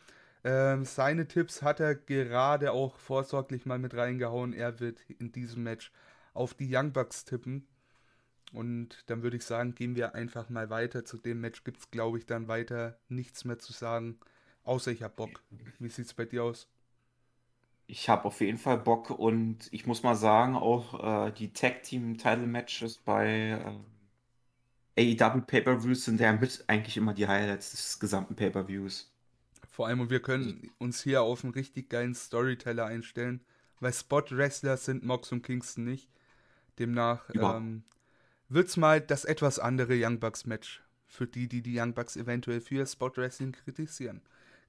[0.43, 4.53] Ähm, seine Tipps hat er gerade auch vorsorglich mal mit reingehauen.
[4.53, 5.91] Er wird in diesem Match
[6.33, 7.67] auf die Young Bucks tippen.
[8.53, 11.05] Und dann würde ich sagen, gehen wir einfach mal weiter.
[11.05, 14.19] Zu dem Match gibt es, glaube ich, dann weiter nichts mehr zu sagen.
[14.63, 15.43] Außer ich habe Bock.
[15.79, 16.67] Wie sieht es bei dir aus?
[17.87, 21.83] Ich habe auf jeden Fall Bock und ich muss mal sagen, auch äh, die Tag
[21.83, 23.59] Team Title Matches bei
[24.95, 29.11] äh, AEW Pay-Per-Views sind ja mit eigentlich immer die Highlights des gesamten Pay-Per-Views.
[29.79, 33.39] Vor allem, und wir können uns hier auf einen richtig geilen Storyteller einstellen,
[33.79, 36.09] weil Spot-Wrestler sind Mox und Kingston nicht.
[36.79, 37.83] Demnach ähm,
[38.49, 40.83] wird's mal das etwas andere Young Bucks Match.
[41.07, 44.19] Für die, die die Young Bucks eventuell für Spot-Wrestling kritisieren.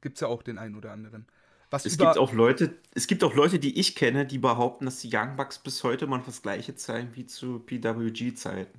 [0.00, 1.26] Gibt's ja auch den einen oder anderen.
[1.70, 5.00] Was Es gibt auch Leute, es gibt auch Leute, die ich kenne, die behaupten, dass
[5.00, 8.78] die Young Bucks bis heute mal das gleiche zeigen wie zu PWG-Zeiten.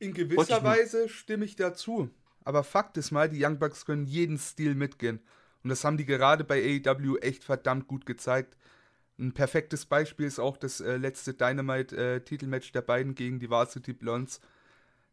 [0.00, 2.10] in gewisser Weise stimme ich dazu.
[2.44, 5.20] Aber Fakt ist mal, die Young Bucks können jeden Stil mitgehen.
[5.62, 8.56] Und das haben die gerade bei AEW echt verdammt gut gezeigt.
[9.18, 14.40] Ein perfektes Beispiel ist auch das äh, letzte Dynamite-Titelmatch der beiden gegen die Varsity Blondes.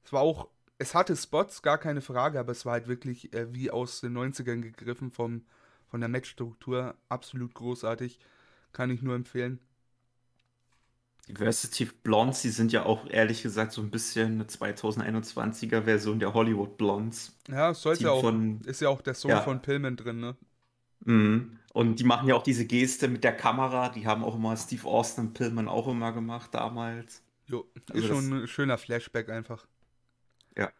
[0.03, 3.53] Es war auch, es hatte Spots, gar keine Frage, aber es war halt wirklich äh,
[3.53, 5.43] wie aus den 90ern gegriffen vom,
[5.87, 6.95] von der Matchstruktur.
[7.09, 8.19] Absolut großartig.
[8.71, 9.59] Kann ich nur empfehlen.
[11.29, 16.19] Die Versity Blondes, die sind ja auch ehrlich gesagt so ein bisschen eine 2021er Version
[16.19, 17.33] der Hollywood Blondes.
[17.47, 18.21] Ja, sollte Team auch.
[18.21, 19.41] von- ist ja auch der Sohn Ja.
[19.41, 20.35] von Pillman drin, ne?
[21.05, 21.59] Mhm.
[21.71, 23.89] Und die machen ja auch diese Geste mit der Kamera.
[23.89, 27.21] Die haben auch immer Steve Austin und Pillman auch immer gemacht damals.
[27.45, 29.67] Jo, ist Also schon ein schöner Flashback einfach.
[30.57, 30.71] Ja.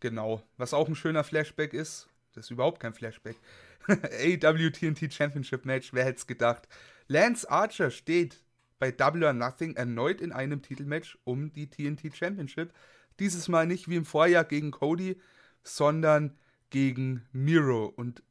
[0.00, 0.42] Genau.
[0.58, 3.36] Was auch ein schöner Flashback ist, das ist überhaupt kein Flashback.
[3.88, 6.68] AW TNT Championship Match, wer hätte es gedacht?
[7.08, 8.42] Lance Archer steht
[8.84, 12.70] bei Double or Nothing erneut in einem Titelmatch um die TNT Championship.
[13.18, 15.18] Dieses Mal nicht wie im Vorjahr gegen Cody,
[15.62, 16.36] sondern
[16.68, 17.86] gegen Miro.
[17.86, 18.22] Und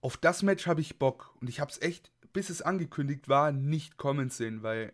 [0.00, 1.34] auf das Match habe ich Bock.
[1.40, 4.92] Und ich habe es echt, bis es angekündigt war, nicht kommen sehen, weil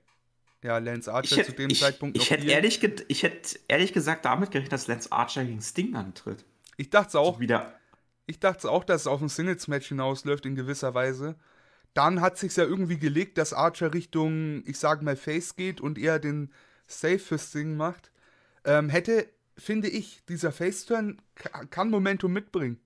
[0.63, 3.59] ja, Lance Archer hätte, zu dem ich, Zeitpunkt ich noch hätte hier- ehrlich, ich hätte
[3.69, 6.43] ehrlich gesagt damit gerechnet, dass Lance Archer gegen Sting antritt.
[6.79, 7.35] Ich dachte es auch.
[7.35, 7.79] So wieder.
[8.25, 11.37] Ich dachte auch, dass es auf ein Singles-Match hinausläuft in gewisser Weise.
[11.97, 15.97] Dann hat sich ja irgendwie gelegt, dass Archer Richtung, ich sag mal, Face geht und
[15.99, 16.53] eher den
[16.87, 18.11] Safe Ding macht.
[18.65, 22.79] Ähm, hätte, finde ich, dieser Face-Turn ka- kann Momentum mitbringen.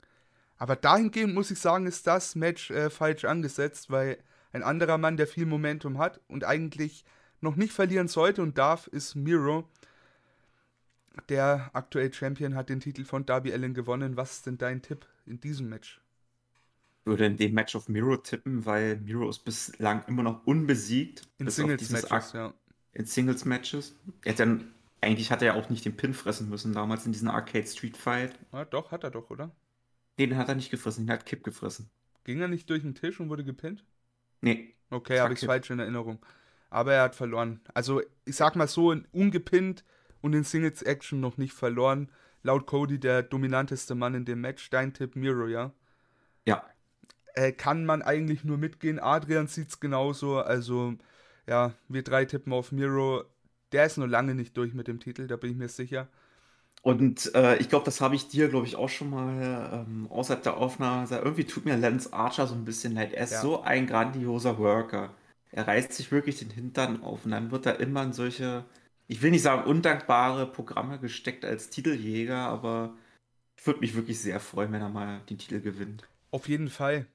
[0.59, 4.19] Aber dahingehend muss ich sagen, ist das Match äh, falsch angesetzt, weil
[4.53, 7.05] ein anderer Mann, der viel Momentum hat und eigentlich
[7.41, 9.69] noch nicht verlieren sollte und darf, ist Miro.
[11.29, 14.17] Der aktuell Champion hat den Titel von Darby Allen gewonnen.
[14.17, 16.00] Was ist denn dein Tipp in diesem Match?
[17.05, 21.29] Würde in dem Match auf Miro tippen, weil Miro ist bislang immer noch unbesiegt.
[21.39, 22.53] In Singles-Matches, ja.
[22.93, 23.97] In Singles-Matches.
[24.25, 27.13] Er hat dann, eigentlich hat er ja auch nicht den Pin fressen müssen damals in
[27.13, 28.39] diesem Arcade Street Fight.
[28.53, 28.65] ja.
[28.67, 29.51] Doch, hat er doch, oder?
[30.19, 31.89] Nee, den hat er nicht gefressen, den hat Kip gefressen.
[32.25, 33.85] Ging er nicht durch den Tisch und wurde gepinnt?
[34.43, 36.19] Nee, Okay, habe ich falsch in Erinnerung.
[36.69, 37.61] Aber er hat verloren.
[37.75, 39.85] Also, ich sag mal so, in ungepinnt
[40.21, 42.11] und in Singles-Action noch nicht verloren.
[42.43, 44.71] Laut Cody der dominanteste Mann in dem Match.
[44.71, 45.73] Dein Tipp Miro, ja?
[46.47, 46.65] ja.
[47.35, 48.99] Äh, kann man eigentlich nur mitgehen.
[48.99, 50.39] Adrian sieht es genauso.
[50.41, 50.95] Also,
[51.47, 53.25] ja, wir drei tippen auf Miro.
[53.73, 56.09] Der ist noch lange nicht durch mit dem Titel, da bin ich mir sicher.
[56.83, 60.43] Und äh, ich glaube, das habe ich dir, glaube ich, auch schon mal ähm, außerhalb
[60.43, 61.25] der Aufnahme gesagt.
[61.25, 63.13] Irgendwie tut mir Lance Archer so ein bisschen leid.
[63.13, 63.41] Er ist Ja.
[63.41, 65.15] so ein grandioser Worker.
[65.53, 68.65] Er reißt sich wirklich den Hintern auf und dann wird er immer in solche,
[69.09, 72.95] ich will nicht sagen undankbare Programme gesteckt als Titeljäger, aber
[73.59, 76.09] ich würde mich wirklich sehr freuen, wenn er mal den Titel gewinnt.
[76.33, 77.07] Auf jeden Fall.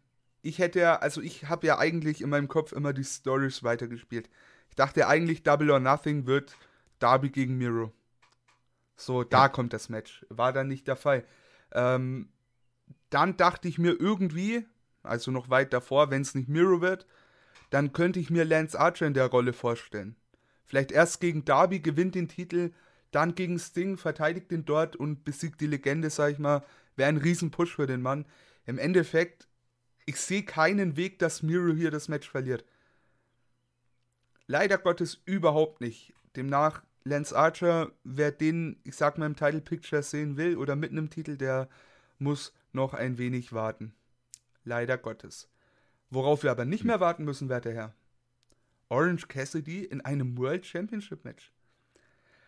[0.45, 4.29] Ich hätte ja, also ich habe ja eigentlich in meinem Kopf immer die Stories weitergespielt.
[4.69, 6.55] Ich dachte eigentlich, Double or Nothing wird
[6.99, 7.91] Darby gegen Miro.
[8.95, 9.49] So, da Ja.
[9.49, 10.23] kommt das Match.
[10.29, 11.25] War dann nicht der Fall.
[11.71, 12.29] Ähm,
[13.09, 14.67] dann dachte ich mir irgendwie,
[15.01, 17.07] also noch weit davor, wenn es nicht Miro wird,
[17.71, 20.15] dann könnte ich mir Lance Archer in der Rolle vorstellen.
[20.63, 22.71] Vielleicht erst gegen Darby, gewinnt den Titel,
[23.09, 26.63] dann gegen Sting, verteidigt ihn dort und besiegt die Legende, sag ich mal.
[26.95, 28.25] Wäre ein Riesen-Push für den Mann.
[28.67, 29.47] Im Endeffekt,
[30.05, 32.63] ich sehe keinen Weg, dass Miro hier das Match verliert.
[34.47, 36.13] Leider Gottes überhaupt nicht.
[36.35, 40.91] Demnach, Lance Archer, wer den, ich sag mal, im Title Picture sehen will oder mit
[40.91, 41.69] einem Titel, der
[42.19, 43.93] muss noch ein wenig warten.
[44.63, 45.49] Leider Gottes.
[46.09, 47.93] Worauf wir aber nicht mehr warten müssen, werter Herr.
[48.89, 51.51] Orange Cassidy in einem World Championship Match.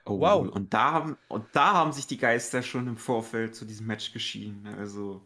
[0.06, 0.48] Oh, Wow.
[0.50, 4.14] Und da, haben, und da haben sich die Geister schon im Vorfeld zu diesem Match
[4.14, 4.68] geschieden.
[4.78, 5.22] Also,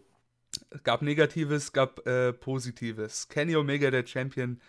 [0.69, 3.28] Es gab Negatives, gab äh, Positives.
[3.30, 4.60] Kenny Omega, der Champion,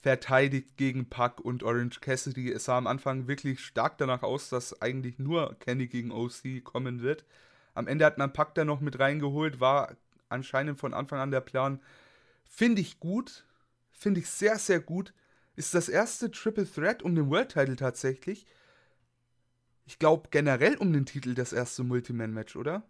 [0.00, 2.52] verteidigt gegen Puck und Orange Cassidy.
[2.52, 7.02] Es sah am Anfang wirklich stark danach aus, dass eigentlich nur Kenny gegen OC kommen
[7.02, 7.24] wird.
[7.74, 9.96] Am Ende hat man Puck da noch mit reingeholt, war
[10.28, 11.80] anscheinend von Anfang an der Plan.
[12.44, 13.44] Finde ich gut,
[13.90, 15.12] finde ich sehr, sehr gut.
[15.56, 18.46] Ist das erste Triple Threat um den World Title tatsächlich.
[19.86, 22.82] Ich glaube generell um den Titel das erste Multiman-Match, oder?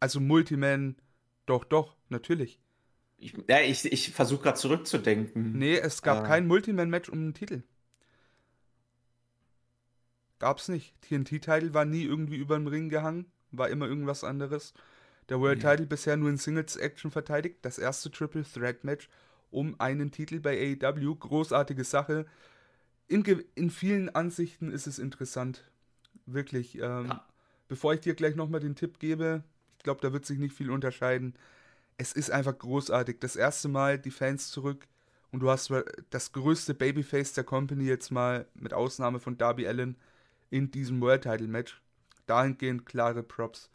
[0.00, 0.96] Also Multiman,
[1.46, 2.58] doch, doch, natürlich.
[3.18, 5.56] ich, ja, ich, ich versuche gerade zurückzudenken.
[5.58, 6.28] Nee, es gab Äh.
[6.28, 7.62] kein Multiman-Match um den Titel.
[10.38, 10.94] Gab's nicht.
[11.02, 14.74] TNT-Title war nie irgendwie über den Ring gehangen, war immer irgendwas anderes.
[15.30, 15.60] Der World.
[15.62, 17.56] Title bisher nur in Singles-Action verteidigt.
[17.62, 19.08] Das erste Triple Threat Match
[19.50, 21.14] um einen Titel bei AEW.
[21.14, 22.26] Großartige Sache.
[23.08, 25.64] In, in vielen Ansichten ist es interessant.
[26.26, 26.78] Wirklich.
[26.78, 27.26] Ähm, Ja.
[27.66, 29.42] Bevor ich dir gleich nochmal den Tipp gebe,
[29.84, 31.34] glaube, da wird sich nicht viel unterscheiden.
[31.96, 33.20] Es ist einfach großartig.
[33.20, 34.88] Das erste Mal die Fans zurück
[35.30, 35.72] und du hast
[36.10, 39.96] das größte Babyface der Company jetzt mal mit Ausnahme von Darby Allen
[40.50, 41.80] in diesem World Title Match.
[42.26, 43.70] Dahingehend klare Props.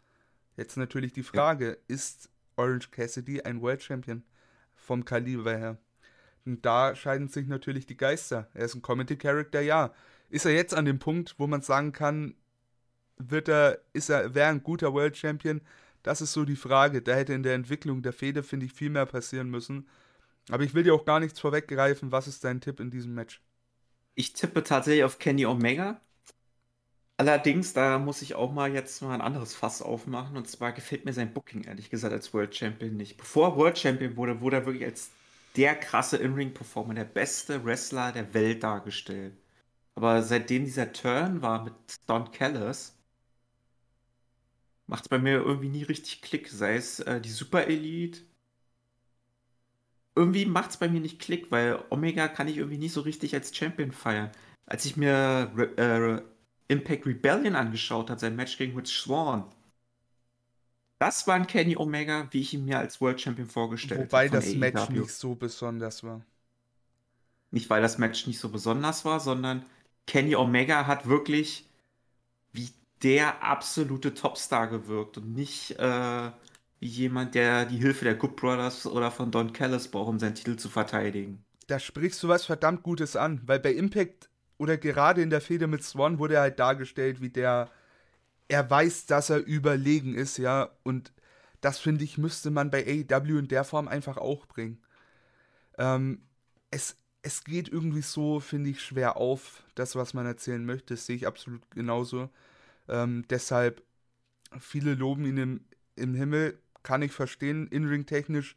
[0.56, 4.22] Jetzt natürlich die Frage, ist Orange Cassidy ein World Champion
[4.74, 5.78] vom Kaliber her?
[6.44, 8.48] Und da scheiden sich natürlich die Geister.
[8.54, 9.92] Er ist ein Comedy Character, ja.
[10.30, 12.34] Ist er jetzt an dem Punkt, wo man sagen kann,
[13.18, 15.60] wird er, ist er, wäre ein guter World Champion?
[16.02, 17.02] Das ist so die Frage.
[17.02, 19.88] Da hätte in der Entwicklung der Fehde, finde ich, viel mehr passieren müssen.
[20.50, 22.12] Aber ich will dir auch gar nichts vorweggreifen.
[22.12, 23.42] Was ist dein Tipp in diesem Match?
[24.14, 26.00] Ich tippe tatsächlich auf Kenny Omega.
[27.16, 30.36] Allerdings, da muss ich auch mal jetzt mal ein anderes Fass aufmachen.
[30.36, 33.18] Und zwar gefällt mir sein Booking, ehrlich gesagt, als World Champion nicht.
[33.18, 35.10] Bevor er World Champion wurde, wurde er wirklich als
[35.56, 39.34] der krasse In-Ring-Performer, der beste Wrestler der Welt dargestellt.
[39.94, 41.74] Aber seitdem dieser Turn war mit
[42.06, 42.96] Don Callis,
[44.90, 46.48] macht es bei mir irgendwie nie richtig Klick.
[46.48, 48.20] Sei es äh, die Super Elite.
[50.16, 53.32] Irgendwie macht es bei mir nicht Klick, weil Omega kann ich irgendwie nicht so richtig
[53.34, 54.32] als Champion feiern.
[54.66, 56.26] Als ich mir Re
[56.68, 59.44] äh, Impact Rebellion angeschaut habe, sein Match gegen Rich Swan,
[60.98, 64.10] das war ein Kenny Omega, wie ich ihn mir als World Champion vorgestellt habe.
[64.10, 64.58] Wobei das AEW.
[64.58, 66.20] Match nicht so besonders war.
[67.52, 69.64] Nicht, weil das Match nicht so besonders war, sondern
[70.06, 71.69] Kenny Omega hat wirklich
[73.02, 76.30] der absolute Topstar gewirkt und nicht äh,
[76.80, 80.34] wie jemand, der die Hilfe der Good Brothers oder von Don Callis braucht, um seinen
[80.34, 81.44] Titel zu verteidigen.
[81.66, 85.66] Da sprichst du was verdammt Gutes an, weil bei Impact oder gerade in der Fehde
[85.66, 87.70] mit Swan wurde er halt dargestellt wie der
[88.48, 91.12] er weiß, dass er überlegen ist, ja, und
[91.60, 94.82] das finde ich, müsste man bei AEW in der Form einfach auch bringen.
[95.78, 96.22] Ähm,
[96.70, 101.06] es, es geht irgendwie so, finde ich, schwer auf, das, was man erzählen möchte, das
[101.06, 102.30] sehe ich absolut genauso.
[102.90, 103.82] Ähm, deshalb,
[104.58, 105.64] viele loben ihn im,
[105.96, 108.56] im Himmel, kann ich verstehen, in-ring technisch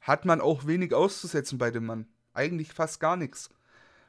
[0.00, 2.06] hat man auch wenig auszusetzen bei dem Mann.
[2.32, 3.50] Eigentlich fast gar nichts.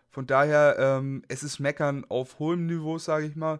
[0.10, 3.60] Von daher, ähm, es ist Meckern auf hohem Niveau, sage ich mal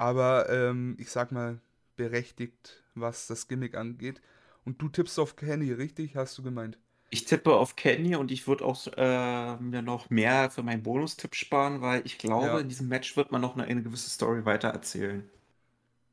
[0.00, 1.60] aber ähm, ich sag mal
[1.96, 4.22] berechtigt, was das Gimmick angeht.
[4.64, 6.16] Und du tippst auf Kenny, richtig?
[6.16, 6.78] Hast du gemeint?
[7.10, 11.34] Ich tippe auf Kenny und ich würde auch äh, mir noch mehr für meinen Bonustipp
[11.34, 12.58] sparen, weil ich glaube, ja.
[12.60, 15.28] in diesem Match wird man noch eine, eine gewisse Story weitererzählen.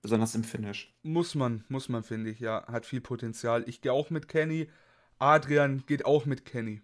[0.01, 0.93] Besonders im Finish.
[1.03, 2.65] Muss man, muss man, finde ich, ja.
[2.67, 3.63] Hat viel Potenzial.
[3.67, 4.69] Ich gehe auch mit Kenny.
[5.19, 6.81] Adrian geht auch mit Kenny.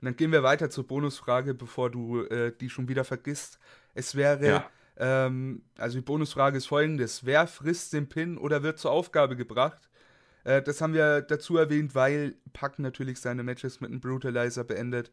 [0.00, 3.58] Und dann gehen wir weiter zur Bonusfrage, bevor du äh, die schon wieder vergisst.
[3.94, 4.70] Es wäre ja.
[5.00, 7.24] Ähm, also die Bonusfrage ist folgendes.
[7.24, 9.89] Wer frisst den Pin oder wird zur Aufgabe gebracht?
[10.50, 15.12] Äh, das haben wir dazu erwähnt, weil Pack natürlich seine Matches mit einem Brutalizer beendet.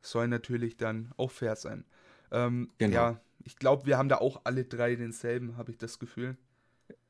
[0.00, 1.84] Soll natürlich dann auch fair sein.
[2.30, 2.94] Ähm, genau.
[2.94, 6.36] Ja, ich glaube, wir haben da auch alle drei denselben, habe ich das Gefühl.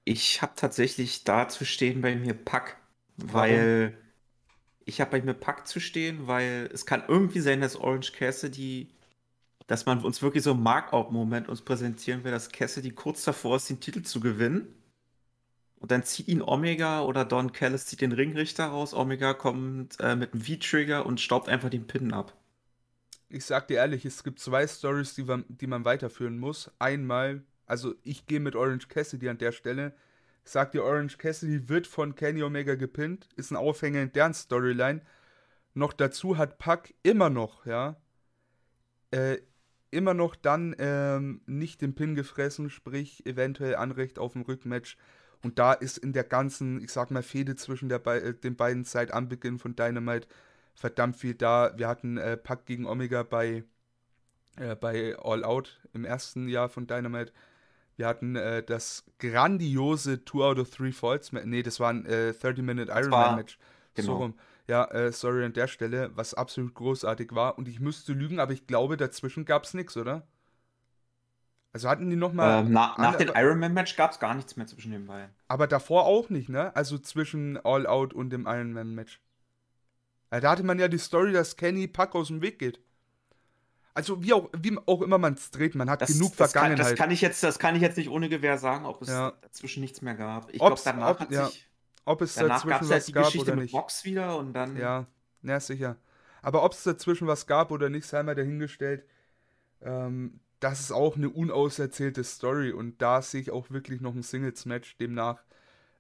[0.05, 2.77] Ich habe tatsächlich da zu stehen bei mir Pack,
[3.17, 3.97] weil
[4.85, 8.89] ich habe bei mir Pack zu stehen, weil es kann irgendwie sein, dass Orange Cassidy
[9.67, 13.69] dass man uns wirklich so einen Markout-Moment uns präsentieren will, dass Cassidy kurz davor ist,
[13.69, 14.69] den Titel zu gewinnen.
[15.79, 18.95] Und dann zieht ihn Omega oder Don Callis zieht den Ringrichter raus.
[18.95, 22.35] Omega kommt äh, mit einem V-Trigger und staubt einfach den Pin ab.
[23.29, 26.71] Ich sag dir ehrlich, es gibt zwei Stories, die, die man weiterführen muss.
[26.79, 29.95] Einmal, also ich gehe mit Orange Cassidy an der Stelle.
[30.45, 34.33] Ich sag dir, Orange Cassidy wird von Kenny Omega gepinnt, ist ein Aufhänger in deren
[34.33, 35.03] Storyline.
[35.75, 37.97] Noch dazu hat Puck immer noch, ja,
[39.11, 39.39] äh,
[39.91, 44.97] immer noch dann ähm, nicht den Pin gefressen, sprich eventuell Anrecht auf ein Rückmatch.
[45.43, 48.57] Und da ist in der ganzen, ich sag mal, Fehde zwischen der Be äh, den
[48.57, 50.29] beiden Zeit am Beginn von Dynamite
[50.75, 51.73] verdammt viel da.
[51.77, 53.65] Wir hatten äh, Pack gegen Omega bei,
[54.57, 57.33] äh, bei All Out im ersten Jahr von Dynamite.
[57.97, 61.33] Wir hatten äh, das grandiose 2 out of 3 Falls.
[61.33, 63.59] Nee, das war ein 30-Minute äh, Iron Man Match.
[63.95, 64.07] Genau.
[64.07, 64.35] So rum.
[64.69, 67.57] Ja, äh, sorry an der Stelle, was absolut großartig war.
[67.57, 70.27] Und ich müsste lügen, aber ich glaube, dazwischen gab es nichts, oder?
[71.77, 72.65] Also hatten die nochmal.
[72.65, 75.29] Ähm, na, nach dem Ironman-Match gab es gar nichts mehr zwischen den beiden.
[75.47, 76.75] Aber davor auch nicht, ne?
[76.75, 79.21] Also zwischen All Out und dem Ironman-Match.
[80.31, 82.81] Da hatte man ja die Story, dass Kenny Pack aus dem Weg geht.
[83.93, 86.79] Also wie auch, wie auch immer man es dreht, man hat das, genug das Vergangenheit.
[86.79, 89.09] Kann, das, kann ich jetzt, das kann ich jetzt nicht ohne Gewähr sagen, ob es
[89.09, 89.35] ja.
[89.43, 90.49] dazwischen nichts mehr gab.
[90.55, 91.45] Ich glaube, danach ob, hat ja.
[91.45, 91.69] sich
[92.07, 93.73] ob es Danach dazwischen halt was gab Geschichte oder nicht.
[93.73, 94.79] Box wieder und dann.
[94.79, 95.07] Ja,
[95.43, 95.97] ja, sicher.
[96.41, 99.05] Aber ob es dazwischen was gab oder nicht, sei mal dahingestellt.
[99.83, 104.23] Ähm, das ist auch eine unauserzählte Story und da sehe ich auch wirklich noch ein
[104.23, 104.97] Singles-Match.
[104.97, 105.43] Demnach,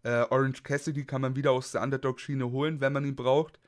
[0.02, 3.58] äh, Orange Cassidy kann man wieder aus der Underdog-Schiene holen, wenn man ihn braucht.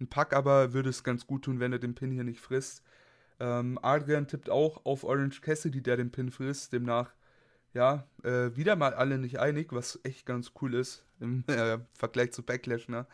[0.00, 2.82] Ein Pack aber würde es ganz gut tun, wenn er den Pin hier nicht frisst.
[3.40, 6.72] Ähm, Adrian tippt auch auf Orange Cassidy, der den Pin frisst.
[6.72, 7.12] Demnach,
[7.74, 12.32] ja, äh, wieder mal alle nicht einig, was echt ganz cool ist im äh, Vergleich
[12.32, 13.06] zu Backlash, ne?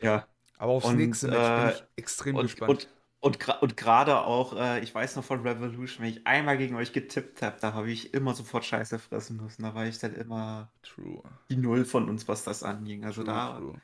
[0.00, 0.26] Ja.
[0.58, 2.70] Aber aufs und, nächste Match äh, bin ich extrem und, gespannt.
[2.70, 2.88] Und,
[3.22, 6.92] und, und gerade auch, äh, ich weiß noch von Revolution, wenn ich einmal gegen euch
[6.92, 9.62] getippt habe, da habe ich immer sofort Scheiße fressen müssen.
[9.62, 11.22] Da war ich dann immer true.
[11.48, 13.04] die Null von uns, was das anging.
[13.04, 13.58] Also true, da.
[13.58, 13.80] True.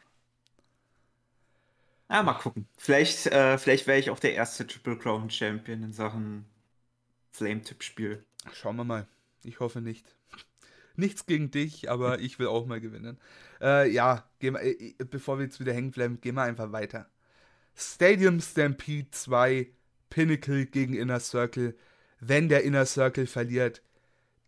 [2.11, 2.67] Ja, mal gucken.
[2.77, 6.45] Vielleicht, äh, vielleicht wäre ich auch der erste Triple Crown Champion in Sachen
[7.31, 8.25] Flame-Tipp-Spiel.
[8.55, 9.07] Schauen wir mal.
[9.45, 10.17] Ich hoffe nicht.
[10.97, 13.21] Nichts gegen dich, aber ich will auch mal gewinnen.
[13.61, 17.09] Äh, ja, geh mal, äh, bevor wir jetzt wieder hängen bleiben, gehen wir einfach weiter.
[17.81, 19.71] Stadium Stampede 2,
[20.11, 21.77] Pinnacle gegen Inner Circle.
[22.19, 23.83] Wenn der Inner Circle verliert,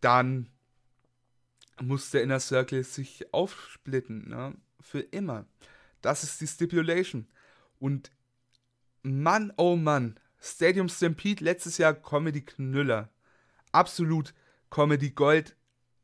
[0.00, 0.48] dann
[1.80, 4.28] muss der Inner Circle sich aufsplitten.
[4.28, 4.56] Ne?
[4.80, 5.46] Für immer.
[6.02, 7.28] Das ist die Stipulation.
[7.78, 8.10] Und
[9.02, 13.10] Mann, oh Mann, Stadium Stampede letztes Jahr Comedy Knüller.
[13.70, 14.34] Absolut
[14.70, 15.54] Comedy Gold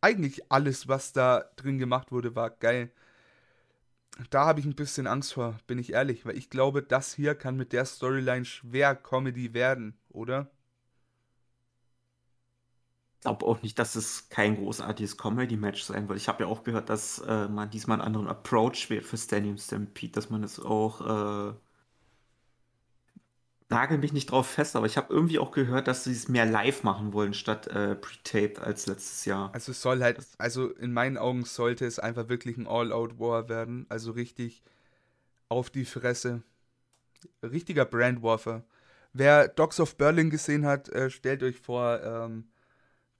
[0.00, 2.92] eigentlich alles, was da drin gemacht wurde, war geil.
[4.30, 7.34] Da habe ich ein bisschen Angst vor, bin ich ehrlich, weil ich glaube, das hier
[7.34, 10.50] kann mit der Storyline schwer Comedy werden, oder?
[13.18, 16.18] Ich glaube auch nicht, dass es kein großartiges Comedy-Match sein wird.
[16.18, 19.58] Ich habe ja auch gehört, dass äh, man diesmal einen anderen Approach wählt für Stadium
[19.58, 21.54] Stampede, dass man es auch äh,
[23.68, 26.46] nagel mich nicht drauf fest, aber ich habe irgendwie auch gehört, dass sie es mehr
[26.46, 29.52] live machen wollen statt äh, pre-taped als letztes Jahr.
[29.52, 33.86] Also es soll halt, also in meinen Augen sollte es einfach wirklich ein All-Out-War werden,
[33.88, 34.62] also richtig
[35.48, 36.42] auf die Fresse.
[37.42, 38.64] Richtiger Brand-Warfare.
[39.12, 42.48] Wer Dogs of Berlin gesehen hat, äh, stellt euch vor, ähm,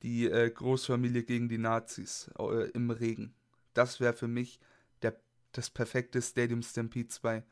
[0.03, 3.35] die äh, Großfamilie gegen die Nazis äh, im Regen.
[3.75, 4.61] Das wäre für mich
[5.03, 5.19] der,
[5.53, 7.43] das perfekte Stadium Stampede 2.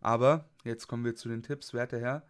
[0.00, 2.26] Aber, jetzt kommen wir zu den Tipps, werter Herr.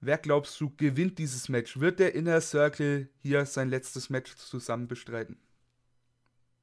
[0.00, 1.78] Wer glaubst du gewinnt dieses Match?
[1.78, 5.38] Wird der Inner Circle hier sein letztes Match zusammen bestreiten?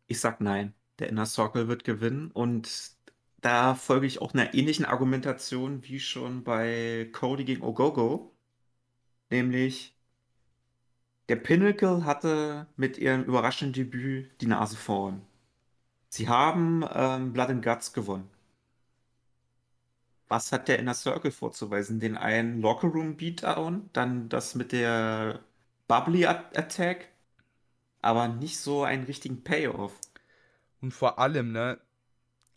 [0.08, 0.73] Ich sag nein.
[0.97, 2.97] Der Inner Circle wird gewinnen und
[3.41, 8.34] da folge ich auch einer ähnlichen Argumentation wie schon bei Cody gegen Ogogo.
[9.30, 9.95] Nämlich,
[11.30, 15.21] der Pinnacle hatte mit ihrem überraschenden Debüt die Nase vorn.
[16.10, 18.30] Sie haben ähm, Blood and Guts gewonnen.
[20.27, 21.99] Was hat der Inner Circle vorzuweisen?
[21.99, 25.39] Den einen Locker Room Beatdown, dann das mit der
[25.87, 27.07] Bubbly Attack,
[28.01, 29.93] aber nicht so einen richtigen Payoff.
[30.81, 31.79] Und vor allem, ne?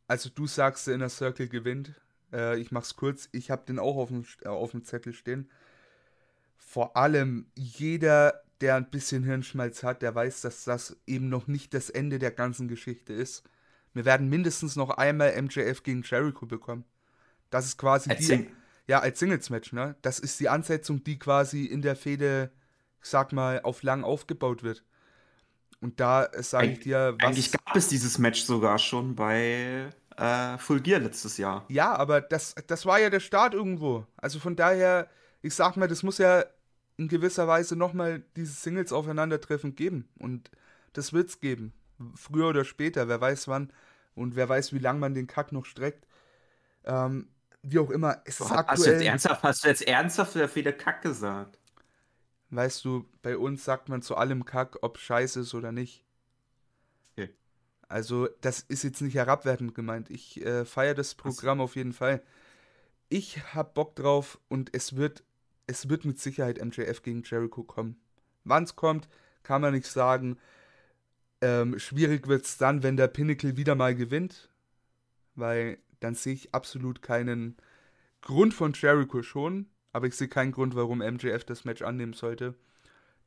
[0.08, 1.94] Also du sagst, der Inner Circle gewinnt.
[2.32, 3.28] Äh, ich mach's kurz.
[3.32, 5.48] Ich habe den auch auf dem, äh, auf dem Zettel stehen.
[6.56, 11.74] Vor allem jeder, der ein bisschen Hirnschmalz hat, der weiß, dass das eben noch nicht
[11.74, 13.44] das Ende der ganzen Geschichte ist.
[13.94, 16.84] Wir werden mindestens noch einmal MJF gegen Jericho bekommen.
[17.50, 18.24] Das ist quasi als die.
[18.24, 18.56] Sing
[18.90, 19.94] ja, als Singles-Match, ne?
[20.02, 22.50] Das ist die Ansetzung, die quasi in der Fehde,
[23.00, 24.82] ich sag mal, auf lang aufgebaut wird.
[25.80, 27.28] Und da sage ich dir, was.
[27.28, 31.64] Eigentlich gab es dieses Match sogar schon bei äh, Full Gear letztes Jahr.
[31.68, 34.08] Ja, aber das, das war ja der Start irgendwo.
[34.16, 35.08] Also von daher,
[35.40, 36.44] ich sag mal, das muss ja
[36.96, 40.08] in gewisser Weise nochmal dieses Singles aufeinandertreffen geben.
[40.18, 40.50] Und
[40.94, 41.72] das wird's geben.
[42.16, 43.72] Früher oder später, wer weiß wann.
[44.16, 46.08] Und wer weiß, wie lange man den Kack noch streckt.
[46.84, 47.28] Ähm,
[47.62, 48.98] wie auch immer, es ist hast aktuell.
[48.98, 51.58] Du jetzt ernsthaft, hast du jetzt ernsthaft wieder viele Kack gesagt?
[52.50, 56.04] Weißt du, bei uns sagt man zu allem Kack, ob scheiße ist oder nicht.
[57.12, 57.30] Okay.
[57.88, 60.10] Also, das ist jetzt nicht herabwertend gemeint.
[60.10, 61.64] Ich äh, feiere das Programm Was?
[61.64, 62.22] auf jeden Fall.
[63.08, 65.22] Ich hab Bock drauf und es wird,
[65.66, 68.00] es wird mit Sicherheit MJF gegen Jericho kommen.
[68.44, 69.08] Wann es kommt,
[69.42, 70.38] kann man nicht sagen.
[71.40, 74.48] Ähm, schwierig wird es dann, wenn der Pinnacle wieder mal gewinnt.
[75.34, 77.56] Weil dann sehe ich absolut keinen
[78.22, 82.54] Grund von Jericho schon, aber ich sehe keinen Grund, warum MJF das Match annehmen sollte.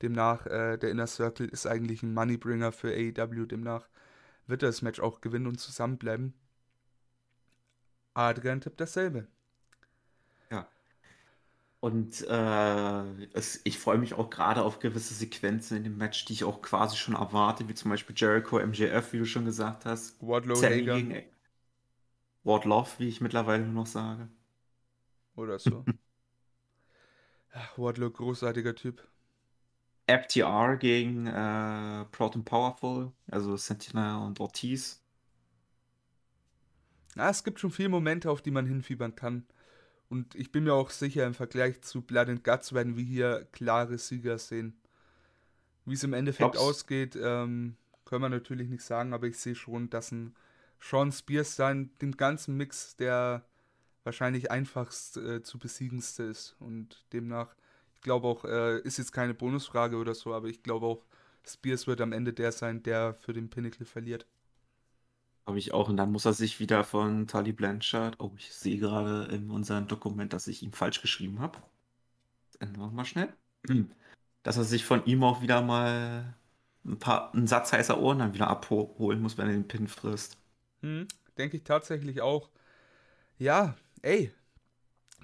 [0.02, 3.88] Demnach, äh, der Inner Circle ist eigentlich ein Moneybringer für AEW, demnach
[4.48, 6.34] wird er das Match auch gewinnen und zusammenbleiben.
[8.14, 9.28] Adrian tippt dasselbe.
[10.52, 10.68] Ja.
[11.80, 16.34] Und äh, es, ich freue mich auch gerade auf gewisse Sequenzen in dem Match, die
[16.34, 20.22] ich auch quasi schon erwarte, wie zum Beispiel Jericho, MJF, wie du schon gesagt hast.
[20.22, 20.96] Wardlow, Hager.
[20.96, 21.24] Gegen,
[22.44, 24.30] Ward Love, wie ich mittlerweile nur noch sage.
[25.36, 25.86] Oder so.
[27.78, 29.08] Wardlow, großartiger Typ.
[30.08, 35.02] FTR gegen äh, Proton Powerful, also Sentinel und Ortiz.
[37.16, 39.46] Ja, es gibt schon viele Momente, auf die man hinfiebern kann.
[40.10, 43.48] Und ich bin mir auch sicher, im Vergleich zu Blood and Guts werden wir hier
[43.52, 44.76] klare Sieger sehen.
[45.86, 46.58] Wie es im Endeffekt Glaubst?
[46.58, 47.76] ausgeht, ähm,
[48.06, 50.36] können wir natürlich nicht sagen, aber ich sehe schon, dass ein
[50.84, 53.46] Sean Spears dann den ganzen Mix der
[54.04, 56.56] wahrscheinlich einfachst äh, zu besiegendste ist.
[56.60, 57.56] Und demnach,
[57.96, 61.06] ich glaube auch, äh, ist jetzt keine Bonusfrage oder so, aber ich glaube auch,
[61.46, 64.26] Spears wird am Ende der sein, der für den Pinnacle verliert.
[65.46, 65.90] Habe ich auch.
[65.90, 68.20] Und dann muss er sich wieder von Tully Blanchard.
[68.20, 71.60] Oh, ich sehe gerade in unserem Dokument, dass ich ihn falsch geschrieben habe.
[72.60, 73.34] Ändern wir mal schnell.
[74.44, 76.36] Dass er sich von ihm auch wieder mal
[76.86, 80.38] ein paar, einen Satz heißer Ohren dann wieder abholen muss, wenn er den Pin frisst.
[80.84, 81.08] Hm,
[81.38, 82.50] denke ich tatsächlich auch.
[83.38, 84.32] Ja, ey,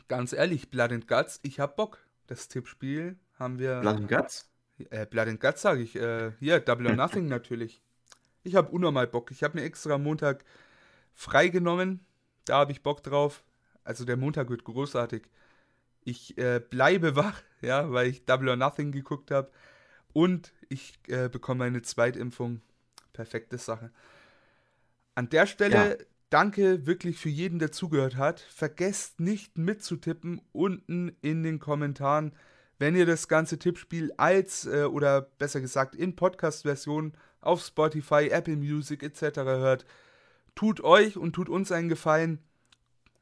[0.07, 1.99] ganz ehrlich, Blood and Guts, ich hab Bock.
[2.28, 3.80] Das Tippspiel haben wir.
[3.82, 4.49] Blood and Guts?
[4.89, 5.95] Äh, Blood and Guts sage ich.
[5.95, 7.82] Äh, hier, Double or Nothing natürlich.
[8.43, 9.32] Ich habe unnormal Bock.
[9.32, 10.45] Ich habe mir extra Montag
[11.14, 12.05] freigenommen.
[12.45, 13.43] Da habe ich Bock drauf.
[13.84, 15.24] Also der Montag wird großartig.
[16.03, 19.51] Ich äh, bleibe wach, ja, weil ich Double or Nothing geguckt habe.
[20.14, 22.62] Und ich äh, bekomme eine Zweitimpfung.
[23.12, 23.91] Perfekte Sache.
[25.20, 26.05] An der Stelle ja.
[26.30, 28.39] danke wirklich für jeden, der zugehört hat.
[28.39, 32.32] Vergesst nicht mitzutippen unten in den Kommentaren,
[32.78, 37.11] wenn ihr das ganze Tippspiel als äh, oder besser gesagt in Podcast-Version
[37.41, 39.39] auf Spotify, Apple Music etc.
[39.39, 39.86] hört,
[40.55, 42.39] tut euch und tut uns einen Gefallen.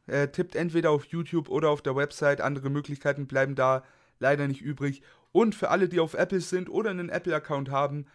[0.06, 2.42] Äh, tippt entweder auf YouTube oder auf der Website.
[2.42, 3.84] Andere Möglichkeiten bleiben da
[4.20, 5.02] leider nicht übrig.
[5.32, 8.06] Und für alle, die auf Apple sind oder einen Apple-Account haben,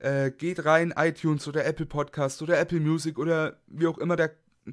[0.00, 4.32] äh, geht rein, iTunes oder Apple Podcast oder Apple Music oder wie auch immer der,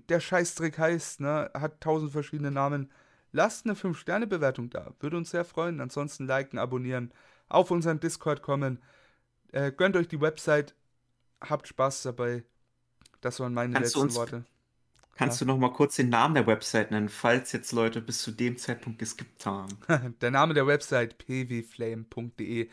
[0.10, 1.52] der Scheißdreck heißt, ne?
[1.54, 2.92] Hat tausend verschiedene Namen.
[3.32, 4.94] Lasst eine 5-Sterne-Bewertung da.
[5.00, 5.80] Würde uns sehr freuen.
[5.82, 7.12] Ansonsten liken, abonnieren,
[7.50, 8.80] auf unseren Discord kommen.
[9.52, 10.74] Äh, gönnt euch die Website.
[11.42, 12.44] Habt Spaß dabei.
[13.22, 14.44] Das waren meine Kannst letzten uns- Worte.
[15.16, 18.30] Kannst du noch mal kurz den Namen der Website nennen, falls jetzt Leute bis zu
[18.32, 19.76] dem Zeitpunkt geskippt haben?
[20.22, 22.70] Der Name der Website pwflame.de.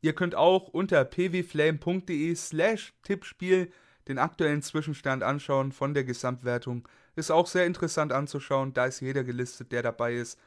[0.00, 3.72] Ihr könnt auch unter pwflame.de slash Tippspiel
[4.06, 6.88] den aktuellen Zwischenstand anschauen von der Gesamtwertung.
[7.16, 10.38] Ist auch sehr interessant anzuschauen, da ist jeder gelistet, der dabei ist.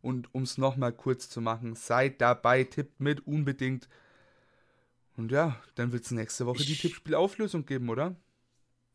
[0.00, 3.88] Und um es nochmal kurz zu machen, seid dabei, tippt mit unbedingt.
[5.16, 8.16] Und ja, dann wird es nächste Woche die Tippspielauflösung geben, oder?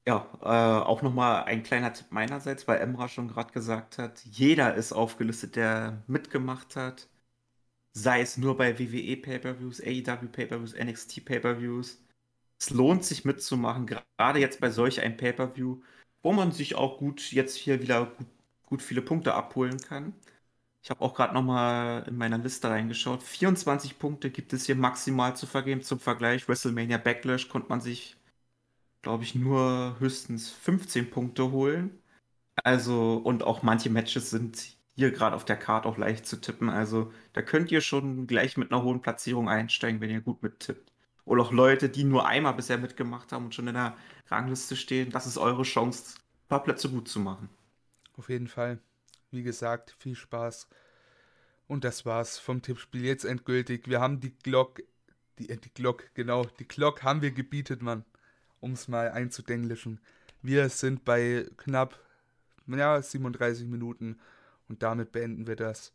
[0.08, 4.76] Ja, äh, auch nochmal ein kleiner Tipp meinerseits, weil Emra schon gerade gesagt hat, jeder
[4.76, 7.08] ist aufgelistet, der mitgemacht hat.
[7.96, 12.04] Sei es nur bei WWE Pay-Per-Views, AEW Pay-Per-Views, NXT Pay-Per-Views.
[12.60, 15.82] Es lohnt sich mitzumachen, gerade jetzt bei solch einem Pay-Per-View,
[16.24, 18.28] wo man sich auch gut jetzt hier wieder gut,
[18.66, 20.14] gut viele Punkte abholen kann.
[20.84, 23.24] Ich habe auch gerade nochmal in meiner Liste reingeschaut.
[23.24, 25.82] 24 Punkte gibt es hier maximal zu vergeben.
[25.82, 28.18] Zum Vergleich, WrestleMania Backlash konnte man sich
[29.02, 32.02] glaube ich, nur höchstens 15 Punkte holen.
[32.64, 36.70] Also, und auch manche Matches sind hier gerade auf der Karte auch leicht zu tippen.
[36.70, 40.92] Also, da könnt ihr schon gleich mit einer hohen Platzierung einsteigen, wenn ihr gut mittippt.
[41.26, 45.10] Oder auch Leute, die nur einmal bisher mitgemacht haben und schon in der Rangliste stehen,
[45.10, 47.50] das ist eure Chance, ein paar Plätze gut zu machen.
[48.16, 48.80] Auf jeden Fall.
[49.32, 50.68] Wie gesagt, viel Spaß.
[51.68, 53.90] Und das war's vom Tippspiel jetzt endgültig.
[53.90, 54.82] Wir haben die Glock,
[55.40, 58.06] die, äh, die Glock, genau, die Glock haben wir gebietet, Mann.
[58.62, 60.00] Um es mal einzudenglischen.
[60.42, 62.00] Wir sind bei knapp,
[62.68, 64.20] ja, 37 Minuten
[64.70, 65.94] und damit beenden wir das.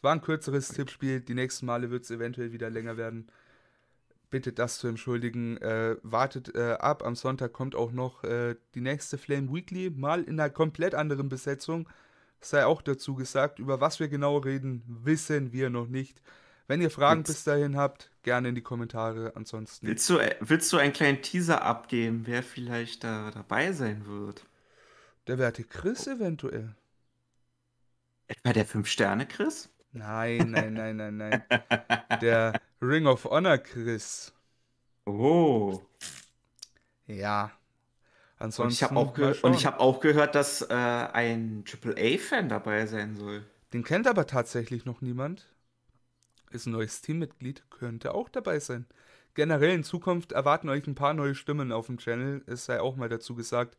[0.00, 1.20] War ein kürzeres Tippspiel.
[1.20, 3.28] Die nächsten Male wird es eventuell wieder länger werden.
[4.30, 5.58] Bitte das zu entschuldigen.
[5.58, 7.04] Äh, wartet äh, ab.
[7.04, 9.90] Am Sonntag kommt auch noch äh, die nächste Flame Weekly.
[9.90, 11.88] Mal in einer komplett anderen Besetzung.
[12.40, 16.20] Sei auch dazu gesagt, über was wir genau reden, wissen wir noch nicht.
[16.66, 19.32] Wenn ihr Fragen Jetzt- bis dahin habt, gerne in die Kommentare.
[19.36, 19.86] Ansonsten.
[19.86, 24.44] Willst du, äh, willst du einen kleinen Teaser abgeben, wer vielleicht da dabei sein wird?
[25.28, 26.74] Der werte Chris eventuell.
[28.28, 29.68] Etwa der Fünf-Sterne-Chris?
[29.92, 31.42] Nein, nein, nein, nein, nein.
[32.22, 34.32] Der Ring of Honor Chris.
[35.04, 35.82] Oh.
[37.06, 37.52] Ja.
[38.38, 38.62] Ansonsten.
[38.62, 43.44] Und ich habe auch, ge hab auch gehört, dass äh, ein AAA-Fan dabei sein soll.
[43.72, 45.46] Den kennt aber tatsächlich noch niemand.
[46.50, 48.86] Ist ein neues Teammitglied, könnte auch dabei sein.
[49.34, 52.96] Generell in Zukunft erwarten euch ein paar neue Stimmen auf dem Channel, es sei auch
[52.96, 53.78] mal dazu gesagt.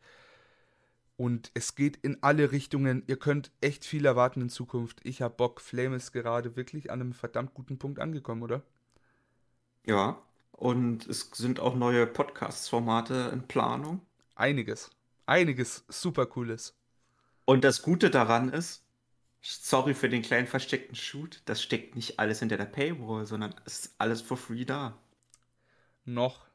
[1.16, 3.04] Und es geht in alle Richtungen.
[3.08, 5.00] Ihr könnt echt viel erwarten in Zukunft.
[5.04, 5.62] Ich hab Bock.
[5.62, 8.64] Flame ist gerade wirklich an einem verdammt guten Punkt angekommen, oder?
[9.86, 10.22] Ja.
[10.52, 14.02] Und es sind auch neue Podcast-Formate in Planung.
[14.36, 14.92] Einiges.
[15.26, 16.76] Einiges super cooles.
[17.46, 18.84] Und das Gute daran ist,
[19.42, 23.80] sorry für den kleinen versteckten Shoot, das steckt nicht alles hinter der Paywall, sondern es
[23.86, 24.98] ist alles for free da.
[26.06, 26.46] Noch.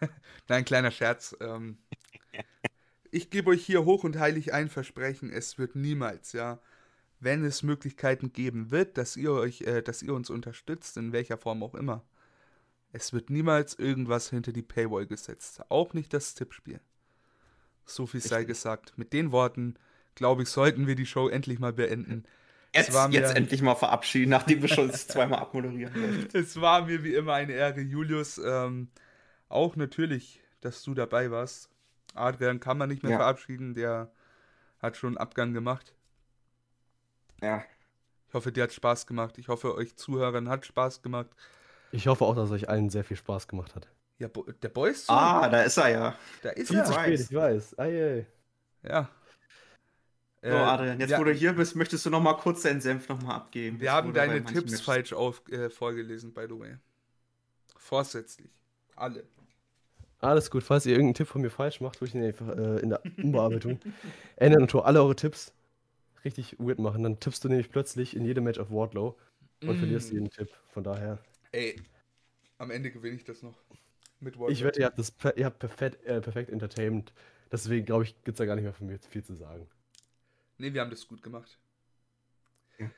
[0.48, 1.36] Nein, kleiner Scherz.
[1.40, 1.78] Ähm,
[3.16, 6.60] ich gebe euch hier hoch und heilig ein Versprechen, es wird niemals, ja,
[7.20, 11.38] wenn es Möglichkeiten geben wird, dass ihr euch, äh, dass ihr uns unterstützt, in welcher
[11.38, 12.04] Form auch immer.
[12.92, 15.62] Es wird niemals irgendwas hinter die Paywall gesetzt.
[15.70, 16.80] Auch nicht das Tippspiel.
[17.84, 18.96] So viel sei gesagt.
[18.96, 19.74] Mit den Worten,
[20.14, 22.24] glaube ich, sollten wir die Show endlich mal beenden.
[22.72, 26.28] Es Jetzt, war mir- jetzt endlich mal verabschieden, nachdem wir schon zweimal abmoderieren.
[26.32, 28.38] Es war mir wie immer eine Ehre, Julius.
[28.38, 28.88] Ähm,
[29.48, 31.70] auch natürlich, dass du dabei warst.
[32.16, 33.18] Adrian kann man nicht mehr Ja.
[33.18, 34.10] verabschieden, der
[34.80, 35.94] hat schon einen Abgang gemacht.
[37.42, 37.64] Ja.
[38.28, 39.38] Ich hoffe, dir hat Spaß gemacht.
[39.38, 41.30] Ich hoffe, euch Zuhörern hat Spaß gemacht.
[41.92, 43.88] Ich hoffe auch, dass euch allen sehr viel Spaß gemacht hat.
[44.18, 45.12] Ja, Bo der Boy ist so.
[45.12, 46.18] Ah, da ist er ja.
[46.42, 46.84] da ist Viel er.
[46.84, 47.04] zu weiß.
[47.04, 47.78] spät, ich weiß.
[47.78, 48.26] Ei, ei.
[48.82, 49.08] Ja.
[50.42, 53.08] So, Adrian, jetzt ja, wo du hier bist, möchtest du noch mal kurz deinen Senf
[53.08, 53.80] noch mal abgeben.
[53.80, 56.76] Wir haben deine Tipps Matches- falsch auf, äh, vorgelesen, by the way.
[57.76, 58.50] Vorsätzlich.
[58.94, 59.24] Alle.
[60.20, 62.80] Alles gut, falls ihr irgendeinen Tipp von mir falsch macht, würde ich ihn einfach äh,
[62.80, 63.78] in der Umbearbeitung
[64.36, 65.52] ändern und alle eure Tipps
[66.24, 67.02] richtig weird machen.
[67.02, 69.16] Dann tippst du nämlich plötzlich in jedem Match auf Wardlow
[69.66, 69.78] und Mm.
[69.78, 70.48] verlierst jeden Tipp.
[70.72, 71.18] Von daher,
[71.52, 71.80] Ey,
[72.58, 73.58] am Ende gewinne ich das noch.
[74.20, 74.64] Mit ich Wardlow.
[74.64, 77.12] wette, ihr habt, das, ihr habt perfekt, äh, perfekt Entertainment.
[77.52, 79.68] Deswegen glaube ich, gibt es da gar nicht mehr von mir viel zu sagen.
[80.58, 81.58] Nee, wir haben das gut gemacht.
[82.78, 82.90] Ja.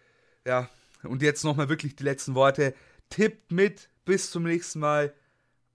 [0.46, 0.70] Ja,
[1.02, 2.74] und jetzt nochmal wirklich die letzten Worte.
[3.10, 5.12] Tippt mit, bis zum nächsten Mal.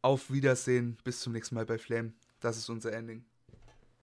[0.04, 0.98] Auf Wiedersehen.
[1.04, 2.14] Bis zum nächsten Mal bei Flame.
[2.40, 3.26] Das ist unser Ending.